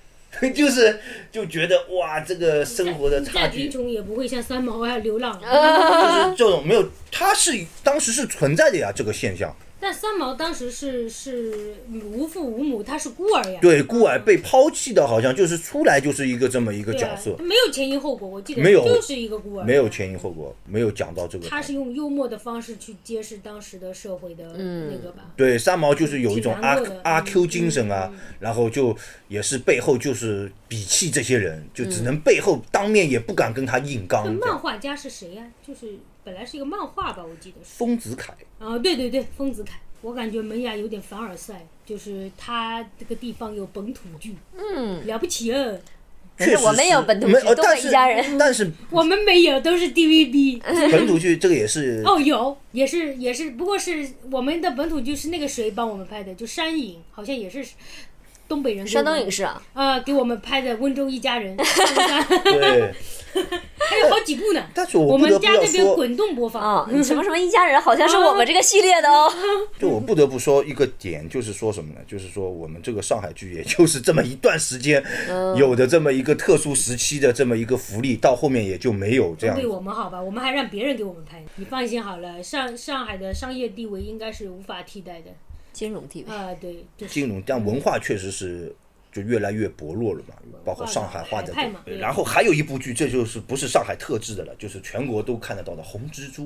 [0.54, 1.00] 就是
[1.32, 5.40] 就觉得哇，这个生活的差再贫距，穷也不会像三毛啊流浪。
[5.40, 9.56] 就是这种没有，它是当时是存在的呀，这个现象。
[9.84, 13.58] 但三毛当时是是无父无母，他是孤儿呀。
[13.60, 21.46] 对，孤儿被抛弃的，好像就是出来就是一个这么一个角色，没有前因后果，我记得没有就是一个孤儿，没有前因后果，没有讲到这个。
[21.46, 25.24] 他是用幽默的方式去揭示当时的社会的那个吧。
[25.36, 28.10] 对，三毛就是有一种阿阿嗯 Q 精神啊，
[28.40, 28.96] 然后就
[29.28, 34.46] 也是背后就是鄙弃这些人，就只能背后当面也不敢跟他硬刚那。
[34.46, 37.74] 漫画家是谁呀、就是本来是一个漫画吧，我记得是。
[37.76, 45.76] 丰子恺，啊，对对对，丰子恺，我感觉门牙有点凡尔赛，就是他这个地方有本土剧，嗯，了不起啊！
[46.36, 50.60] 可是我们有本土剧东没呃但是一家人但是 我们没有，都是 TVB。
[50.90, 57.64] 本土剧这个也是哦，有，也是也是，不过是我们的本土剧是那个谁帮我们拍的，就山影，好像也是
[58.54, 59.12] 东北人山们。
[59.12, 61.56] 东影视啊，啊、给我们拍的《温州一家人》
[62.44, 62.94] 对，
[63.78, 64.64] 还有好几部呢。
[64.72, 66.62] 但是我我们家这边，滚动播放。
[66.62, 69.28] 啊，什么什么一家人，好像是我们这个系列的哦。
[69.80, 72.00] 就我不得不说一个点，就是说什么呢？
[72.06, 81.42] 就是说我们这个上海剧，也就是这么一段时间嗯有的这么一个特殊时期的这么一个福利，到后面也就没有这样对我们好吧，我们还让别人给我们拍。
[81.56, 85.32] 你放心好了，上上海的商业地位应该是无法替代的。
[85.74, 88.74] 金融地位，啊、对，就是金融，但文化确实是
[89.12, 91.80] 就越来越薄弱了嘛，包括上海话的海派嘛。
[91.98, 96.44] 然后还有一部剧，这就是不是上海特制的了，就是全国都看得到的《红蜘蛛》。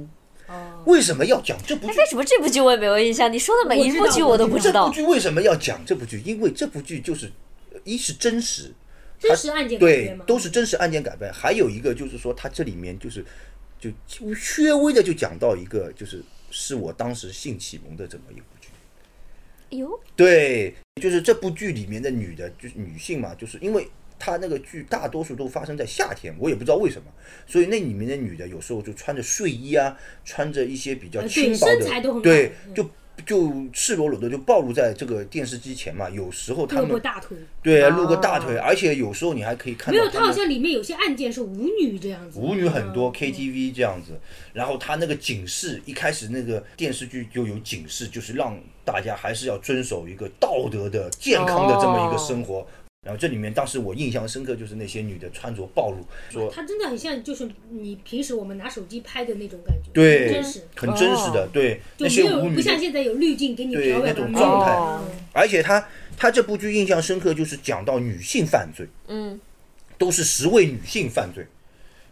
[0.49, 1.93] 哦，为什么要讲这部剧？
[1.93, 3.31] 哎为什么这部剧我也没有印象？
[3.31, 4.91] 你说的每一部剧我都不知这部道。
[4.91, 6.23] 剧为什么要讲这部剧？
[6.25, 7.31] 因为这部剧就是
[7.71, 8.73] 呃一是真实，
[9.19, 11.31] 真实案件改对编，嘛，都是真实案件改编。
[11.31, 13.23] 还有一个就是说，它这里面就是
[13.79, 13.91] 就
[14.57, 18.47] 略微的就讲到一个，就是是我当时性启蒙的这么一部
[20.17, 23.87] 对，就是这部剧里面的女的，就是女性嘛，就是因为
[24.19, 27.11] 她那个剧大多数都发生在夏天，我也不知道为什么，
[27.47, 32.91] 所以那里面的女的有时候就穿着睡衣啊，穿着一些比较呃轻薄对身材都的，很对就
[33.27, 36.09] 就赤裸裸的就暴露在这个电视机前嘛。
[36.11, 37.37] 有时候他们大腿。
[37.63, 42.39] 对啊露个大腿，哦而且有时候你还可以看到没有，他好们像里面有些案件是舞女这样子。
[42.39, 44.19] 舞女很多嗯 KTV 这样子，
[44.53, 52.67] 然后他那个警示一开始那个电视剧就有警示，就是让大家还是要遵守一个道德的、健康的这么一个生活。
[53.09, 65.03] 然后这里面当时我印象深刻就是那些女的穿着暴露，说她真的很像，就是你平时我们拿手机拍的那种感觉，对很真实，很真实的，哦对就没那些舞女有不像，现在有滤镜给你对那种状态哦。
[65.33, 65.89] 而且她
[66.19, 69.41] 她这部剧印象深刻就是讲到女性犯罪，嗯，
[69.97, 71.47] 都是十位女性犯罪，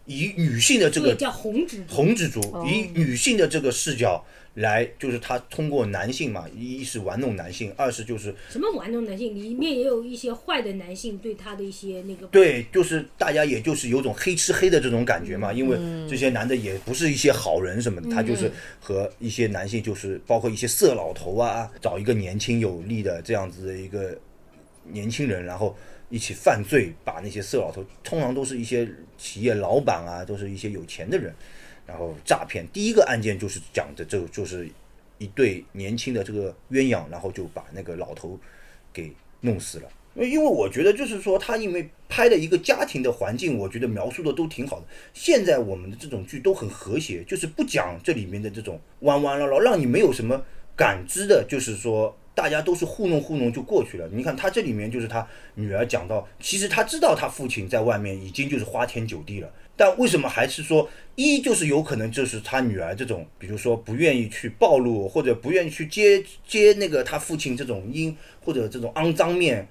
[0.07, 4.25] 以女性的这个这个叫红纸红蜘蛛哦以女性的这个视角
[4.57, 12.25] 来，就是他通过男性嘛，一是玩弄男性，二是就是什么玩弄男性，里面也有一些坏的男性对他的一些那个。
[12.27, 24.17] 对，就是大家也就是有种黑吃黑的这种感觉嘛，因为嗯这些男的也不是一些好人什么的，他就是和一些男性就是包括一些色老头啊，找一个年轻有力的这样子的一个
[24.85, 25.77] 年轻人，然后
[26.09, 28.89] 一起犯罪，把那些色老头通常都是一些
[29.19, 31.31] 企业老板啊，都是一些有钱的人，
[31.87, 32.67] 然后诈骗。
[32.71, 34.69] 第一个案件就是讲的这个就是
[35.17, 38.39] 一对年轻的这个鸳鸯，然后就把那个老头
[38.93, 39.11] 给
[39.41, 39.89] 弄死了。
[40.15, 44.85] 因为我觉得就是说，他因为拍的一个家庭的环境，我觉得描述的都挺好的。
[45.13, 50.43] 现在我们的这种剧都很和谐，就是不讲这里面的这种弯弯绕绕，让你没有什么
[50.75, 54.07] 感知的，就是说大家都是糊弄糊弄就过去了。
[54.13, 68.15] 你看他这里面就是他女儿讲到，其实他知道他父亲在外面已经就是花天酒地了，但为什么还是说一就是有可能就是他女儿这种，比如说不愿意去暴露或者不愿意去接接那个他父亲这种阴
[68.45, 69.67] 或者这种肮脏面。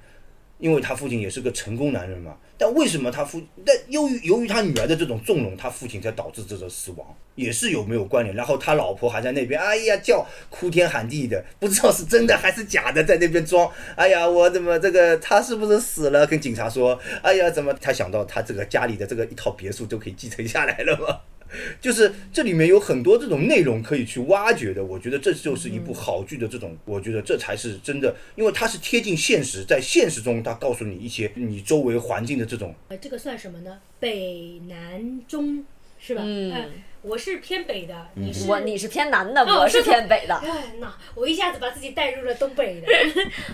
[0.59, 8.35] 因为他父亲也是个成功男人嘛，但为什么他父但由于由于他女儿的这种纵容，他父亲才导致这个死亡，也是有没有关联？
[8.35, 16.27] 然后他老婆还在那边，哎呀叫哭天喊地的，不知道是真的还是假的，在那边装，哎呀我怎么这个他是不是死了？
[16.27, 21.21] 跟警察说，哎呀怎么他想到他这个家里的这个一套别墅都可以继承下来了吗？
[21.81, 33.79] 就是这里面有很多这种内容可以去挖掘的，我觉得这就是一部好剧的这种，我觉得这才是真的，因为它是贴近现实，在现实中它告诉你一些你周围环境的这种，呃，这个算什么呢？
[34.01, 35.65] 北南中
[35.99, 36.23] 是吧？
[36.25, 36.69] 嗯哎
[37.07, 40.35] 我是偏北的，你是我你是偏南的，哦我是是偏北的。
[40.35, 42.89] 哎，那我一下子把自己带入了东北的，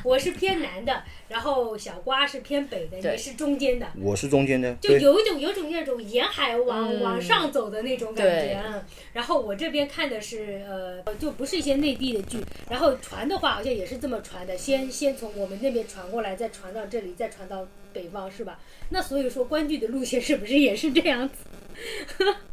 [0.02, 8.58] 我是偏南的，然后小瓜是偏北的，你是中间的，我是中间的，就，有一种有种那种沿海往、嗯往上走的那种感觉。
[8.66, 8.82] 嗯
[9.12, 12.38] 然后我这边看的是呃，就不是一些内地的剧，
[12.70, 18.58] 然后传的话好像也是这么传的，先先从我们那边传过来，再传到这里，再传到北方，是吧？
[18.88, 21.34] 那所以说观剧的路线是不是也是这样子？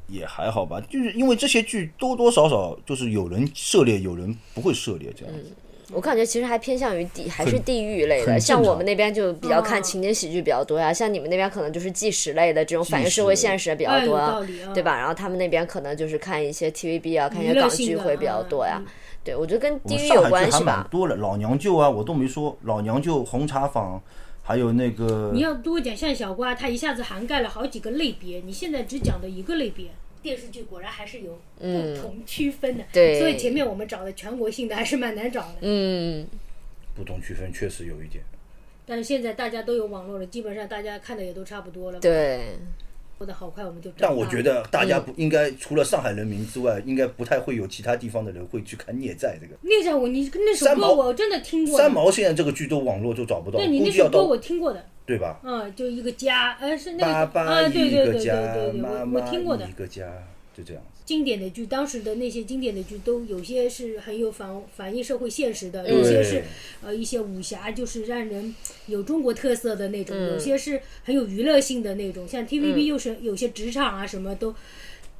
[0.08, 5.52] 也还好吧， 就是因为这些剧多多少少就是有人涉猎，有人不会涉猎这样子。
[5.92, 8.40] 我感觉其实还偏向于地，还是地域类的。
[8.40, 14.96] 像我们那边就比较看哦情景喜剧比较多呀，像你们那边可能就是纪实类的这种反映社会现实比较多对吧？
[15.00, 18.86] 然后他们那边可能就是看一些 TVB 啊，看一些港剧会比较多呀嗯。
[19.24, 20.78] 对，我觉得跟地域有们上海剧还关系吧。
[20.78, 24.00] 蛮多了，老娘舅啊，我都没说，老娘舅、红茶坊，
[24.50, 29.92] 还有那个你要多讲，像小瓜，它一下子涵盖了好几个类别，你现在只讲的一个类别。
[30.24, 35.58] 电视剧果然还是有不同区分的，嗯对所以前面我们找的全国性的还是蛮难找的。
[35.62, 36.28] 嗯，
[36.96, 38.24] 不同区分，确实有一点。
[38.88, 42.58] 但是现在大家都有网络了，基本上大家看的也都差不多了。，对，
[43.34, 43.92] 好快，我们就。
[43.98, 49.56] 但我觉，得大嗯家不应该除了上海人民之外，应该不太会有其他地方的人会去看《孽债》这个。
[49.62, 51.78] 孽债我你那首三毛歌我真的听过。
[51.78, 55.40] 三毛现在这个剧都网络都找不到，那你估计要到那首歌我听过的，对吧？
[55.44, 59.72] 嗯，就一个家，呃，是那个爸爸啊，对一对对对我妈妈我听过的一。
[59.74, 60.06] 个家，
[60.56, 60.99] 就这样子。
[61.10, 66.44] 经典的剧，当时的那些经典的剧，都有些是很有反反映社会现实的，有些是
[66.84, 68.56] 呃一些武侠，就是让人
[68.86, 74.54] 有中国特色的那种，嗯有些是很有娱乐性的那种，像 TVB 又是有些职场啊什么都，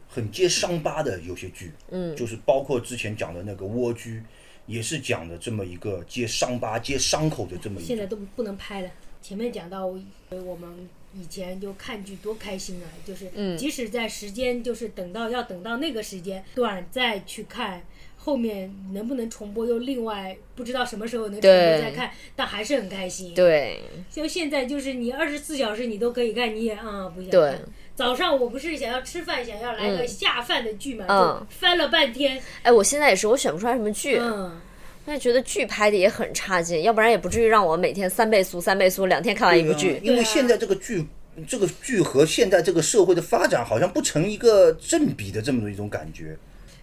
[0.08, 4.22] 很接伤疤的有些剧，嗯，就是包括之前讲的那个蜗居，
[4.68, 7.88] 也是讲的这么一个接伤疤、接伤口的这么一个。
[7.88, 8.92] 现在都不能拍了。
[9.24, 9.88] 前面讲到
[10.30, 17.82] 呃我们以前就看剧多开心啊，就是嗯即使在时间就是等到要等到那个时间段再去看。
[18.22, 23.34] 后面能不能重播又另外不知道什么时候能重播再看，但还是很开心。
[23.34, 23.80] 对，
[24.12, 27.62] 就现在就是你二十四小时你都可以看，你也啊、不想对看。
[27.96, 32.40] 早上我不是想要吃饭，想要来个下饭的剧嘛，嗯就翻了半天。
[32.62, 34.60] 哎，我现在也是，我选不出来什么剧，嗯，
[35.06, 40.00] 但是觉得剧拍的也很差劲，要不然也不至于让我每天三倍速、三倍速，两天看完一部剧。
[40.04, 41.08] 因为现在这个剧，
[41.48, 46.38] 这个剧和现在这个社会的发展好像不成一个正比的这么一种感觉。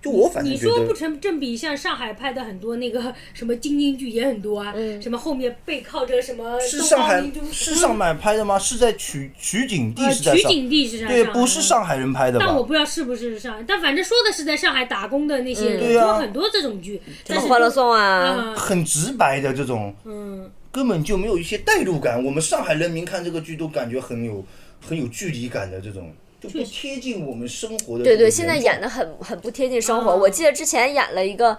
[0.06, 8.58] 就我反正觉你说不，成正比，像上海拍的很多那个什么精英剧也很多啊，什么后面背靠着什么东是上海方明珠，是上海拍的吗？
[8.58, 12.44] 是在取取景地呃是在上，取景地是在对，上海不是上海人拍的吧？
[12.46, 22.22] 但我不知道是不是上海，但反正说的是在上海打工的那些人，对啊有很多这种剧，什但是欢乐颂啊，啊，很直白的这种，嗯，根本就没有一些代入感。
[22.24, 24.44] 我们上海人民看这个剧都感觉很有
[24.80, 26.12] 很有距离感的这种，
[26.46, 28.04] 就不贴近我们生活的。
[28.04, 28.88] 对对，现在演的。
[28.88, 30.12] 很很不贴近生活。
[30.12, 31.56] 啊我记得之前演了一个，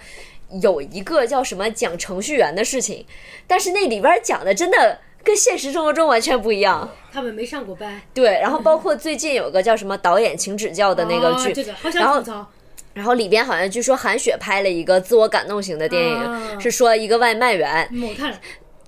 [0.62, 3.06] 有一个叫什么讲程序员的事情，
[3.46, 6.90] 但是那里边讲的真的跟现实生活中完全不一样。
[7.12, 11.74] 他们没上过班对，然后包括最近有个叫什么导演请指教的那个剧，哦这个
[12.06, 12.54] 好
[12.94, 18.40] 然后里边好像据说韩雪拍了一个自我感动型的电影，啊是说一个外卖员嗯，我看了，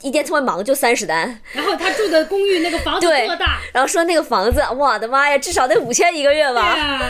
[0.02, 3.60] 一天特别忙就三十单，然后他住的公寓那个房子对多大？
[3.74, 7.02] 然后说那个房子，我的妈呀，至少得五千一个月对吧，啊，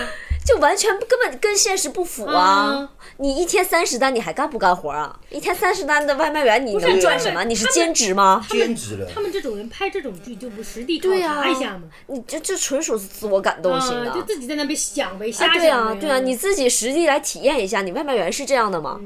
[0.45, 2.39] 就完全不根本跟现实不符啊！
[2.39, 2.89] 啊
[3.21, 5.13] 你一天三十单，你还干不干活啊？
[5.29, 7.43] 一天三十单的外卖员，你能赚什么？
[7.43, 8.45] 你是兼职吗？
[8.49, 11.81] 兼职了，他们这种人拍这种剧就不实地考对呀、察一下嘛？
[12.07, 14.09] 你这这纯属是自我感动型的。
[14.09, 15.59] 啊，就自己在那边想呗，啊，瞎想呗。
[15.59, 18.97] 对啊，对啊，你自己实地来体验一下，你外卖员是这样的吗？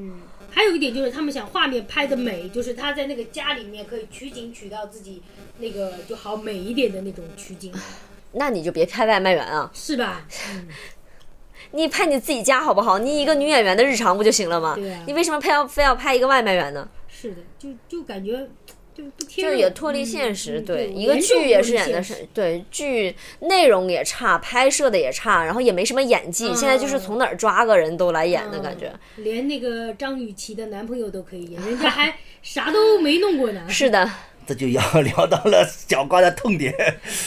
[0.54, 5.22] 还有一点就是他们想画面拍的美，就是他在那个家里面可以取景取到自己
[5.58, 7.74] 那个就好美一点的那种取景，
[8.34, 10.26] 那你就别拍外卖员啊，是吧？
[11.72, 13.00] 你拍你自己家好不好？
[13.00, 14.76] 你一个女演员的日常不就行了吗？
[14.76, 16.88] 对啊你为什么拍要非要拍一个外卖员呢？
[17.08, 18.48] 是的，就就感觉
[18.96, 28.88] 就不贴就肉也脱离现实，嗯对，嗯一个剧也是演的是，对，剧内容也差，拍摄的也差，然后也没什么演技，现在就是从哪儿抓个人都来演的感觉。
[29.18, 33.62] 嗯连那个张雨绮的男朋友都可以演，人家还 啥都没弄过呢。
[33.70, 34.10] 是的，
[34.46, 36.74] 这就要 聊到了小瓜的痛点。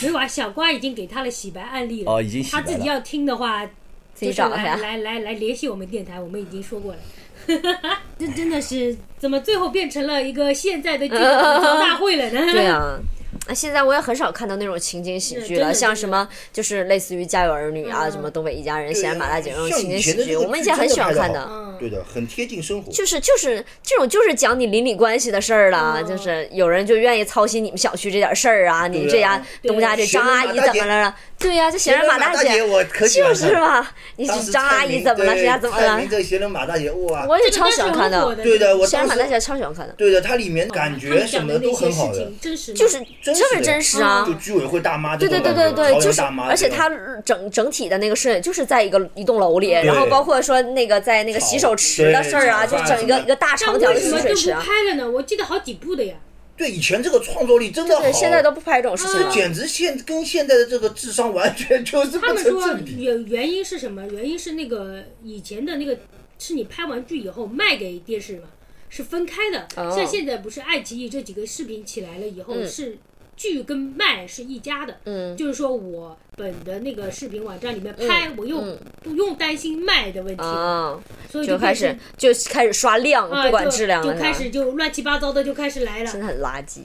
[0.01, 2.11] 没有啊，小瓜已经给他了洗白案例了。
[2.11, 3.65] 哦已经洗白了他自己要听的话，
[4.13, 6.99] 自己找来来来联系我们电台，我们已经说过了。
[8.19, 11.21] 这真的是怎么最后变成了一个现在的吐槽
[11.79, 12.41] 大会了呢？
[12.51, 12.99] 对啊。
[13.47, 21.47] 啊，现在我也很少看到那种情景喜剧了，像什么就是类似于《家有儿女》啊，嗯什么《东北一家人》、《对闲人马大姐》这种情景喜剧，我们以前很喜欢看的。
[21.49, 22.91] 嗯对的，很贴近生活。
[22.91, 31.15] 就是就是这种就是讲你邻里关系的事儿了，嗯就是有人就愿意操心你们小区这点事儿啊，你这家东家这张阿姨怎么了了？
[31.37, 35.33] 对呀、这闲人马大大姐我可就是看嘛，你是张阿姨怎么了？
[35.35, 35.83] 对这家怎么了
[36.19, 42.73] 人马大姐，哇，我也超喜欢看的，对的，我闲人马大姐超喜欢看的，对的，它里面感觉讲的什么都很好的，就是
[43.21, 44.33] 真特别真实啊就。
[44.35, 54.61] 居委会大妈对对对对对，就是而且这种它整整体的那个摄影就是在一个一栋楼里，然后包括说那个在那个洗手池的事儿啊，就整一个一个大长条的洗但为什么就不水池啊。
[54.61, 55.09] 拍了呢？
[55.09, 56.15] 我记得好几部的呀。
[56.55, 59.31] 对以前这个创作力真的好，对，现在都不拍这种事情这了。
[59.31, 62.75] 简直现跟现在的这个智商完全就是不他们说。
[62.97, 64.07] 原原因是什么？
[64.07, 65.97] 原因是那个以前的那个
[66.39, 68.45] 是你拍完剧以后卖给电视嘛，
[68.89, 69.67] 是分开的。
[69.75, 72.97] 哦像现在不是爱奇艺这几个视频起来了以后，嗯是
[73.37, 74.97] 剧跟卖是一家的。
[75.05, 80.99] 嗯就是说我本的那个视频网站里面拍，我又不用担心卖的问题，啊，
[81.31, 86.11] 所以就开始就开始刷量，啊，不管就质量了，就开始就乱七八糟的就开始来了。
[86.11, 86.81] 真的很垃圾。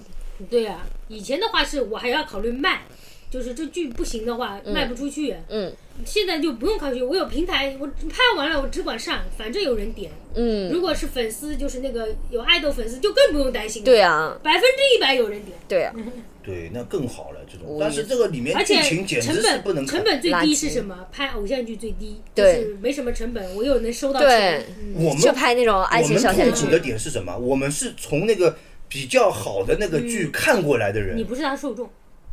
[0.48, 2.82] 对啊，以前的话是我还要考虑卖，
[3.30, 5.36] 就是这剧不行的话、卖不出去。
[5.48, 5.72] 嗯
[6.05, 10.11] 现在就不用考虑，我有平台，我拍完了我只管上，反正有人点。
[10.34, 13.84] 嗯，如果是粉丝，就是那个有爱豆粉丝，就更不用担心。
[13.84, 15.95] 对，啊，百分之一百有人点，对啊，
[16.43, 17.76] 对，那更好了这种。
[17.78, 20.03] 但是这个里面而且剧情简成直是不能看。
[20.03, 21.07] 本成本最低是什么？
[21.12, 24.66] 拍偶像剧最低，对就是没什么成本，我又能收到对钱。
[24.78, 26.78] 嗯我们就拍那种爱情我们小甜剧的。
[26.80, 27.36] 点是什么？
[27.36, 28.57] 我们是从那个
[28.88, 31.16] 比较好的那个剧看过来的人。
[31.16, 31.90] 你不是他受众，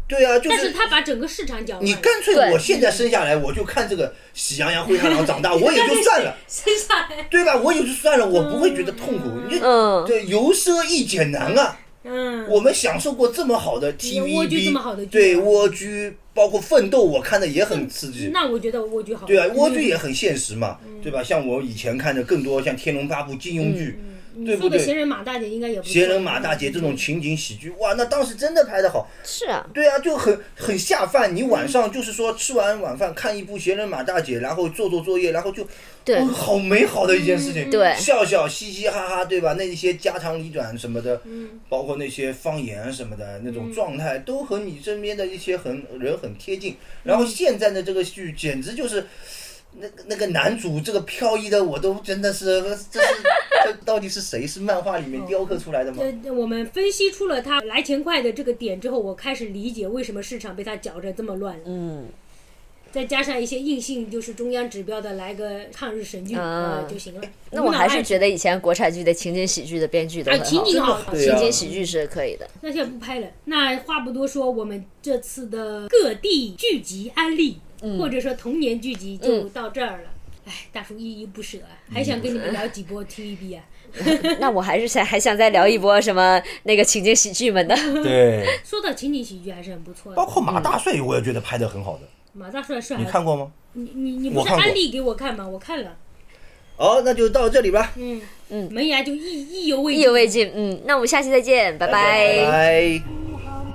[0.10, 1.88] 对啊，就但是他把整个市场搅乱了。
[1.88, 7.56] 你干脆我现在生下来我就看这个《喜羊羊灰太狼》长大， 我也就算了，生下来，对吧？
[7.56, 9.30] 我也就算了，我不会觉得痛苦。
[9.48, 11.78] 你嗯，对由奢易俭难啊。
[12.02, 13.88] 嗯，我们享受过这么好的
[14.26, 18.32] 蜗居这么好的 TVB，对蜗居，包括奋斗，我看的也很刺激。
[18.34, 19.28] 那我觉得蜗居好。
[19.28, 21.22] 对啊，蜗嗯居也很现实嘛，对吧？
[21.22, 24.00] 像我以前看的更多像《天龙八部》金庸剧，
[24.40, 25.92] 你对不对说的闲人马大姐应该也不错。
[25.92, 29.10] 闲人马大姐这种情景喜剧，哇，那当时真的拍的好。
[29.24, 31.36] 是啊，对啊，就很很下饭。
[31.36, 35.68] 你晚上就是说吃完晚饭看一部《闲人马大姐》，然后做做作业，然后就
[36.04, 37.70] 对哦好美好的一件事情。
[37.70, 39.54] 对笑笑嘻嘻哈哈，对吧？
[39.58, 46.76] 那一些家长里短什么的，嗯包括那些方言什么的那种状态，都和你身边的一些很人很贴近。
[47.04, 49.06] 然后现在的这个剧简直就是。
[49.74, 52.46] 那个那个男主这个飘逸的，我都真的是，
[52.92, 53.08] 这是
[53.64, 54.46] 这 到底是谁？
[54.46, 56.04] 是漫画里面雕刻出来的吗？
[56.04, 61.64] 呃，我们分析出了他来钱快的这个点之后，我开始理解为什么市场被他搅着这么乱了。
[61.66, 62.08] 嗯，
[62.92, 67.22] 再加上一些硬性就是中央指标的，来个抗日神剧啊呃就行了。
[67.52, 72.50] 那我还是觉得得以前国产剧的情景喜剧的编剧都啊很好，情景好，对啊情景喜剧是可以的。
[72.62, 73.28] 那现在不拍了。
[73.46, 80.10] 那话不多说，我们这次的各地剧集安利，嗯或者说童年剧集就到这儿了。
[80.46, 83.64] 哎，大叔依依不舍啊，还想跟你们聊几波 TVB 啊。
[84.40, 87.76] 那我还是想还想再聊一波什么那个情景喜剧们的。
[88.04, 90.16] 对， 说到情景喜剧还是很不错的。
[90.16, 92.02] 包括马大帅，我也觉得拍的很好的。
[92.34, 93.52] 马大帅帅，你看过吗？
[93.74, 95.48] 你你你不是安利给我看吗？
[95.48, 95.98] 我看了，
[96.78, 97.92] 好，那就到这里吧。
[97.96, 102.46] 嗯嗯门牙就意意犹未意犹未尽，嗯，那我们下期再见，拜拜。
[102.46, 103.19] 拜。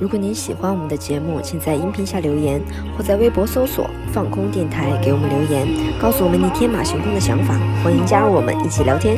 [0.00, 2.60] 如果您喜欢我们的节目，请在音频下留言，
[2.96, 5.68] 或在微博搜索“放空电台”给我们留言，
[6.00, 7.54] 告诉我们你天马行空的想法。
[7.82, 9.16] 欢迎加入我们一起聊天。